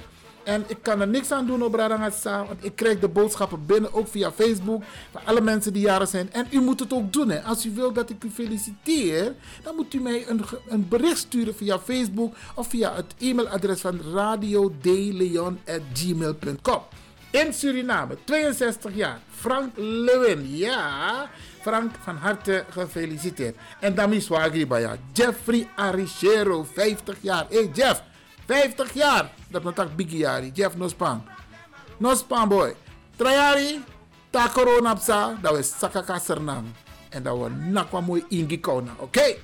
[0.49, 2.45] En ik kan er niks aan doen op Radangasa.
[2.45, 4.83] Want ik krijg de boodschappen binnen, ook via Facebook.
[5.11, 6.33] Van alle mensen die jaren zijn.
[6.33, 7.29] En u moet het ook doen.
[7.29, 7.41] Hè.
[7.41, 11.55] Als u wilt dat ik u feliciteer, dan moet u mij een, een bericht sturen
[11.55, 12.35] via Facebook.
[12.55, 16.81] Of via het e-mailadres van radiodeleon.gmail.com.
[17.31, 19.19] In Suriname, 62 jaar.
[19.29, 20.57] Frank Lewin.
[20.57, 21.29] Ja,
[21.61, 23.55] Frank, van harte gefeliciteerd.
[23.79, 24.67] En dan is Wagri
[25.13, 27.45] Jeffrey Arichero, 50 jaar.
[27.49, 28.01] Hé hey Jeff,
[28.49, 29.29] 50 jaar.
[29.47, 30.51] Dat is tak bigiari.
[30.53, 31.21] Jeff Nospan.
[31.97, 32.73] Nospan boy.
[33.15, 33.83] Trajari,
[34.29, 36.67] ta corona psa, dat is sakaka sernang.
[37.09, 38.91] En dat we nakwa mooi ingekona.
[38.97, 39.35] Oké?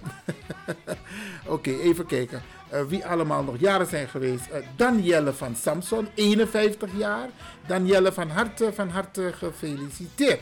[1.56, 2.42] Oké, even kijken.
[2.74, 4.48] Uh, wie allemaal nog jaren zijn geweest.
[4.50, 7.30] Uh, Danielle van Samson, 51 jaar.
[7.68, 10.40] Danielle van harte, van harte gefeliciteerd.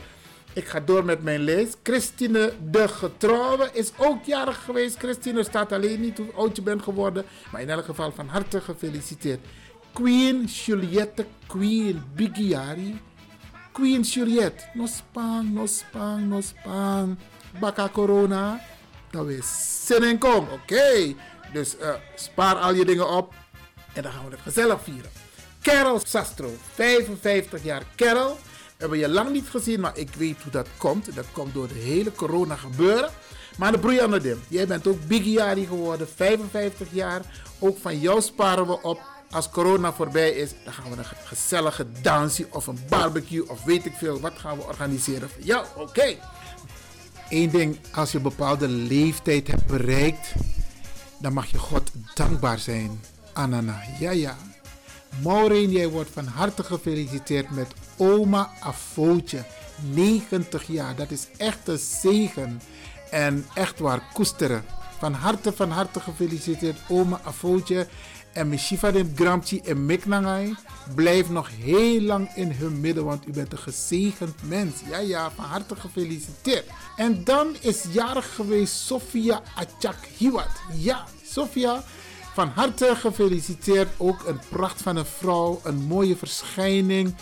[0.54, 1.76] Ik ga door met mijn lijst.
[1.82, 4.96] Christine de Getrouwe is ook jarig geweest.
[4.96, 7.24] Christine staat alleen niet hoe oud je bent geworden.
[7.52, 9.40] Maar in elk geval van harte gefeliciteerd.
[9.92, 13.00] Queen Juliette Queen Bigiari.
[13.72, 14.64] Queen Juliette.
[14.74, 17.18] No spang, no spang, no spang.
[17.60, 18.60] Baka corona.
[19.10, 20.48] Dat is zin en kom.
[20.52, 21.14] Oké.
[21.52, 23.34] Dus uh, spaar al je dingen op.
[23.92, 25.10] En dan gaan we het gezellig vieren.
[25.62, 26.50] Carol Sastro.
[26.72, 27.82] 55 jaar.
[27.96, 28.36] Carol
[28.90, 31.14] hebben je lang niet gezien, maar ik weet hoe dat komt.
[31.14, 33.10] Dat komt door de hele corona gebeuren.
[33.58, 37.22] Maar de Dim, jij bent ook Bigiari geworden, 55 jaar.
[37.58, 39.00] Ook van jou sparen we op.
[39.30, 43.84] Als corona voorbij is, dan gaan we een gezellige dansje of een barbecue of weet
[43.84, 44.20] ik veel.
[44.20, 45.66] Wat gaan we organiseren voor jou?
[45.76, 46.16] Oké.
[47.28, 50.32] Eén ding, als je een bepaalde leeftijd hebt bereikt,
[51.18, 53.00] dan mag je God dankbaar zijn.
[53.32, 54.36] Anana, ja ja.
[55.22, 59.44] Maureen, jij wordt van harte gefeliciteerd met oma Afootje.
[59.92, 62.60] 90 jaar, dat is echt een zegen.
[63.10, 64.64] En echt waar, koesteren.
[64.98, 67.86] Van harte, van harte gefeliciteerd, oma Afootje.
[68.32, 70.54] En Mishifa de Gramchi en Miknangai.
[70.94, 74.74] Blijf nog heel lang in hun midden, want u bent een gezegend mens.
[74.90, 76.66] Ja, ja, van harte gefeliciteerd.
[76.96, 80.50] En dan is jarig geweest Sofia Achak Hiwat.
[80.72, 81.84] Ja, Sofia,
[82.34, 83.88] van harte gefeliciteerd.
[83.96, 87.14] Ook een pracht van een vrouw, een mooie verschijning.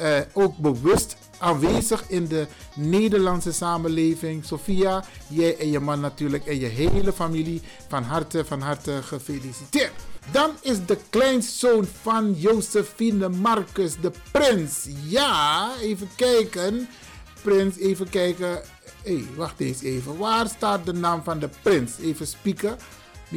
[0.00, 4.44] Uh, ook bewust aanwezig in de Nederlandse samenleving.
[4.44, 9.92] Sophia, jij en je man natuurlijk en je hele familie van harte, van harte gefeliciteerd.
[10.30, 14.86] Dan is de kleinzoon van Josephine Marcus, de prins.
[15.06, 16.88] Ja, even kijken.
[17.42, 18.62] Prins, even kijken.
[19.02, 20.16] Hé, hey, wacht eens even.
[20.16, 21.92] Waar staat de naam van de prins?
[21.98, 22.76] Even spieken.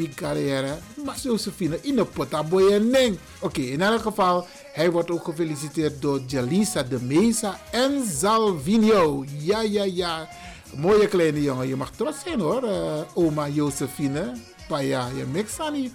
[0.06, 0.78] Carrière.
[1.06, 4.48] Maar Josephine, in de Oké, in elk geval.
[4.74, 9.26] Hij wordt ook gefeliciteerd door Jalisa de Mesa en Salvinio.
[9.38, 10.30] Ja, ja, ja.
[10.76, 11.68] Mooie kleine jongen.
[11.68, 14.34] Je mag trots zijn hoor, uh, oma Josephine.
[14.68, 15.94] Paya, je mixani.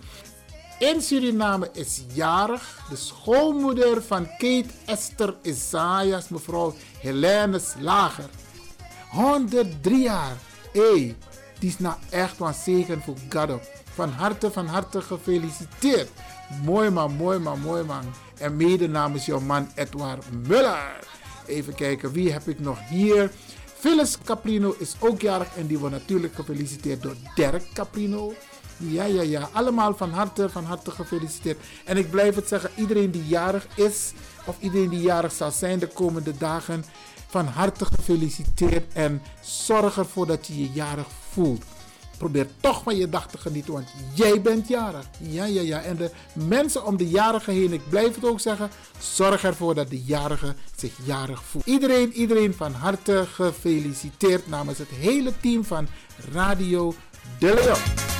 [0.79, 8.31] In Suriname is jarig de schoolmoeder van Kate Esther Isaias, mevrouw Helene Slager.
[9.11, 10.37] 103 jaar.
[10.73, 11.17] Hé, hey,
[11.59, 13.61] die is nou echt een zegen voor God.
[13.95, 16.11] Van harte, van harte gefeliciteerd.
[16.65, 18.05] Mooi man, mooi man, mooi man.
[18.39, 20.99] En mede namens jouw man Edouard Muller.
[21.47, 23.31] Even kijken, wie heb ik nog hier?
[23.79, 28.35] Phyllis Caprino is ook jarig en die wordt natuurlijk gefeliciteerd door Dirk Caprino.
[28.77, 29.49] Ja, ja, ja.
[29.53, 31.59] Allemaal van harte, van harte gefeliciteerd.
[31.85, 34.13] En ik blijf het zeggen, iedereen die jarig is,
[34.45, 36.85] of iedereen die jarig zal zijn de komende dagen,
[37.29, 38.93] van harte gefeliciteerd.
[38.93, 41.65] En zorg ervoor dat je je jarig voelt.
[42.23, 45.07] Probeer toch maar je dag te genieten, want jij bent jarig.
[45.19, 45.83] Ja, ja, ja.
[45.83, 49.91] En de mensen om de jarige heen, ik blijf het ook zeggen, zorg ervoor dat
[49.91, 51.67] de jarige zich jarig voelt.
[51.67, 55.89] Iedereen, iedereen van harte gefeliciteerd namens het hele team van
[56.33, 56.95] Radio
[57.39, 58.11] De Leon.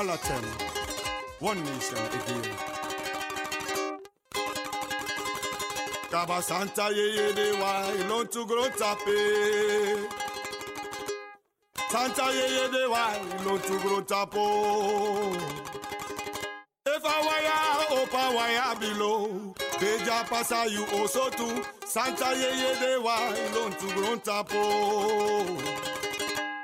[0.00, 0.44] all of them.
[1.40, 2.56] One nation again.
[6.10, 9.18] Kaba Santa yeye de wa ilon tu gro tape.
[11.90, 14.46] Santa yeye de wa ilon tu grow tapo.
[16.86, 19.54] If I wire up, I wire below.
[19.80, 21.62] Beja pasa you also too.
[21.84, 24.62] Santa ye yeye de wa ilon tu grow tapo.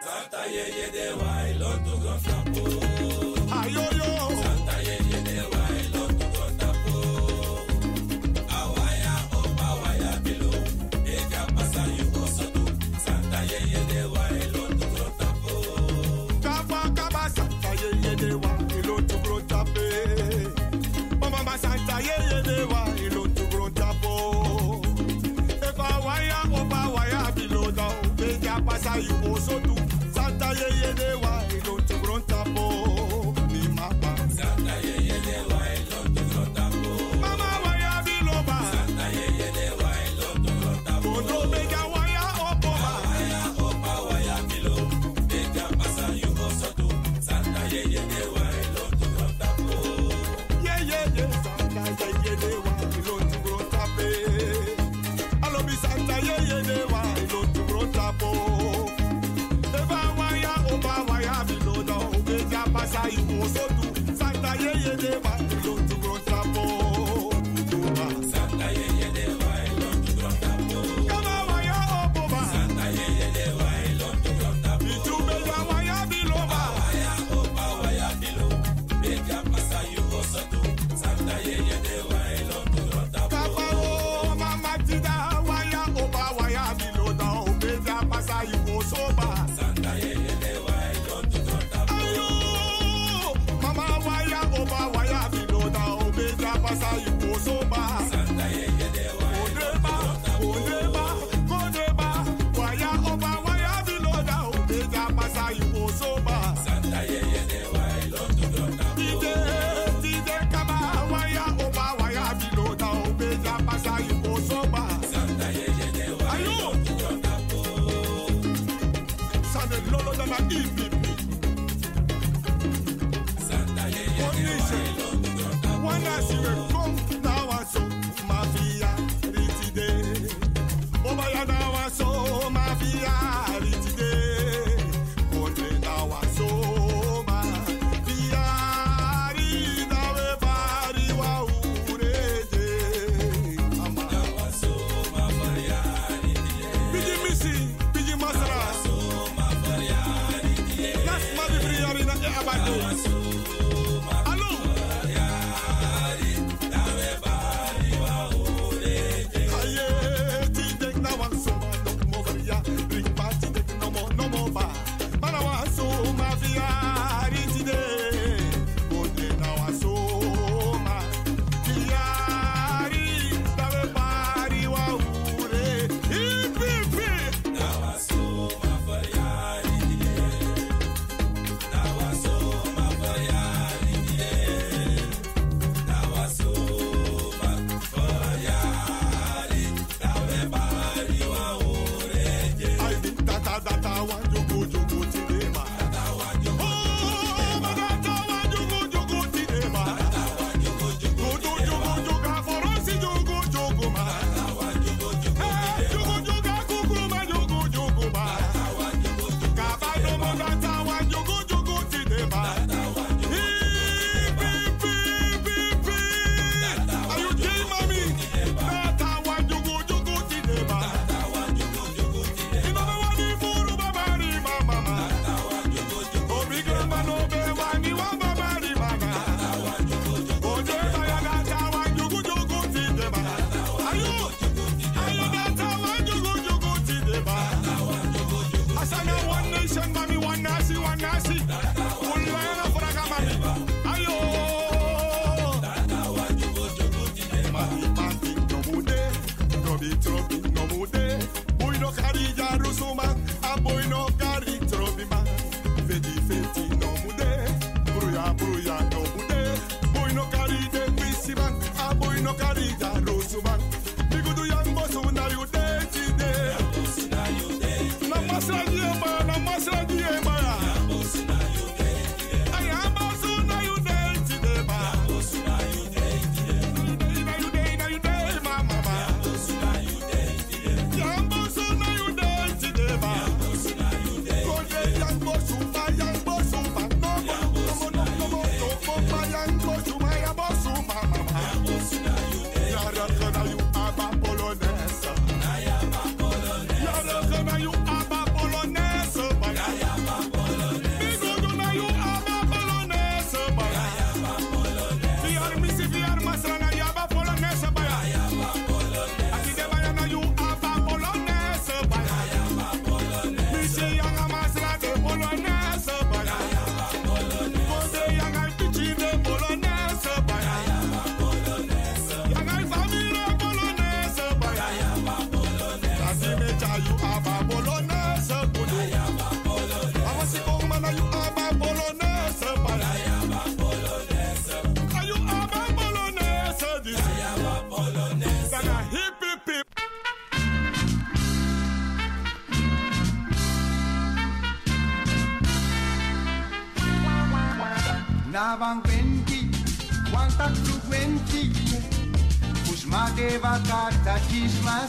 [0.00, 2.95] Santa ye yeye de wa ilon tu grow tapo.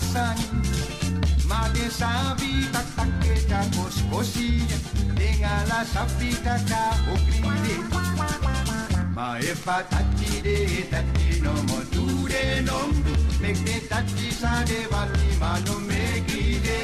[0.07, 1.47] Chismasani.
[1.47, 4.61] Ma de sabi tak tak ke ta kos kosi.
[5.15, 6.83] Dengala sapi ta ka
[7.13, 7.75] okrinde.
[9.15, 10.57] Ma e fa tatti de
[10.91, 12.91] tatti no mo tu de nom.
[13.41, 16.79] Mek de tatti sa de vali ma no me gide.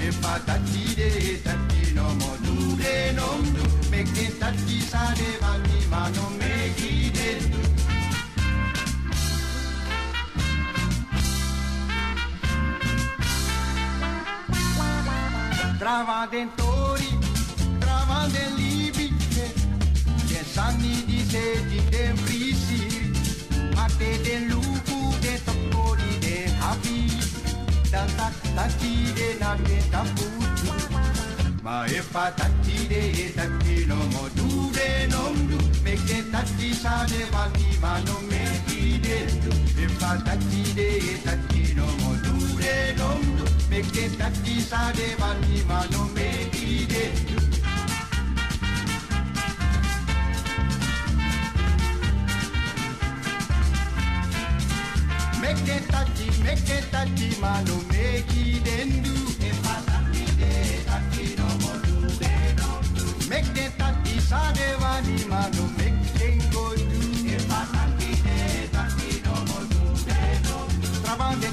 [0.00, 1.10] E fa tatti de
[1.44, 3.42] tatti no mo tu de nom.
[3.90, 6.46] Mek de tatti sa de vali ma no me
[15.86, 15.92] gide.
[15.92, 17.18] Travadentori,
[17.78, 19.14] travandelibi,
[20.28, 23.12] den sanni di sedi, den frisi,
[23.74, 27.10] ma te den lupu, den topori, den happy,
[27.90, 30.72] dan tak taki, den na den taputu.
[31.62, 36.30] Ma e fa tatti de e tatti no mo du de nom du, me ke
[36.32, 38.55] tatti sa de vali, ma no me
[38.86, 39.50] di de du.
[39.82, 44.60] E fa tatti de e tatti no mo du de nom du, me ke tatti
[44.60, 47.38] sa de vali, ma no me di de du.
[55.42, 59.16] Make it touchy, make it touchy, mano, make it endu.
[59.48, 60.52] E fa tatti de,
[60.88, 63.04] tatti no mo du de no du.
[63.30, 65.95] Make it touchy, sa de vani, mano, make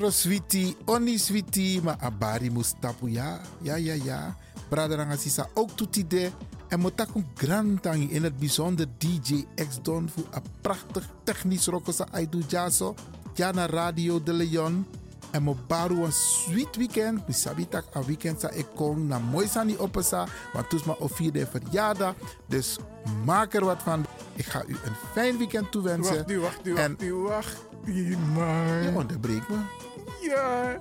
[0.00, 3.40] Potro switi, oni switi, maar abari mustapu ja.
[3.62, 4.36] Ja, ja, ja.
[4.68, 6.30] Braderanga sisa ook toetide.
[6.68, 6.92] En
[7.34, 12.94] grantangi in het bijzonder DJ X Don voor een prachtig technisch rokosa aidu jaso.
[13.34, 14.86] Ja na Radio de Leon.
[15.30, 17.26] En mo baru een sweet weekend.
[17.26, 20.26] Mi sabi tak a weekend sa ik kom na mooi sani opesa.
[20.52, 22.14] Want toes ma of vierde verjaardag.
[22.46, 22.78] Dus
[23.24, 24.06] maak er wat van.
[24.34, 26.14] Ik ga u een fijn weekend toewensen.
[26.14, 27.56] Wacht nu, wacht nu, En- wacht nu, wacht.
[27.84, 29.88] Je onderbreekt me.
[30.20, 30.78] Ja,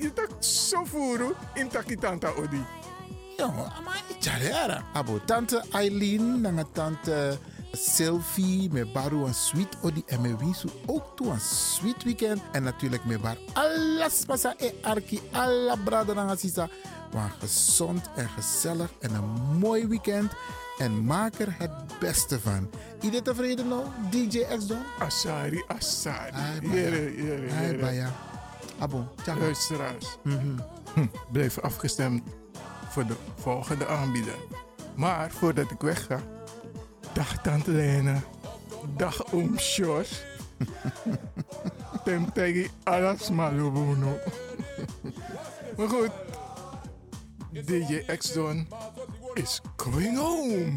[0.00, 2.64] je tak zo voeren in takitanta odi.
[3.36, 3.46] Ja,
[3.84, 7.38] maar Jare Abo, tante Eileen, nanga tante
[7.72, 12.40] Sylvie, met Baru een sweet odi en met Wisu ook toe een sweet weekend.
[12.52, 16.68] En natuurlijk met Bar alles pasa e arki, alla brada na sisa.
[17.12, 20.32] Maar gezond en gezellig en een mooi weekend.
[20.78, 22.70] En maak er het beste van.
[23.00, 24.82] Iedereen tevreden nou, DJ X-Don?
[24.98, 26.32] Asari, Asari.
[26.32, 26.74] Ai, Baya.
[26.74, 27.78] Jere, jere, Ai, jere.
[27.78, 28.10] Baya.
[28.88, 29.36] Tja.
[29.38, 30.58] Luisteraars, Mhm.
[30.94, 32.22] hm, blijf afgestemd
[32.88, 34.34] voor de volgende aanbieder.
[34.94, 36.20] Maar voordat ik wegga,
[37.12, 38.20] dag Tante Lena,
[38.96, 40.22] dag Oom Sjors.
[42.04, 44.18] Tem tegi alas malubuno.
[45.76, 46.10] maar goed,
[47.50, 48.68] DJ X-Don
[49.34, 50.72] is going home.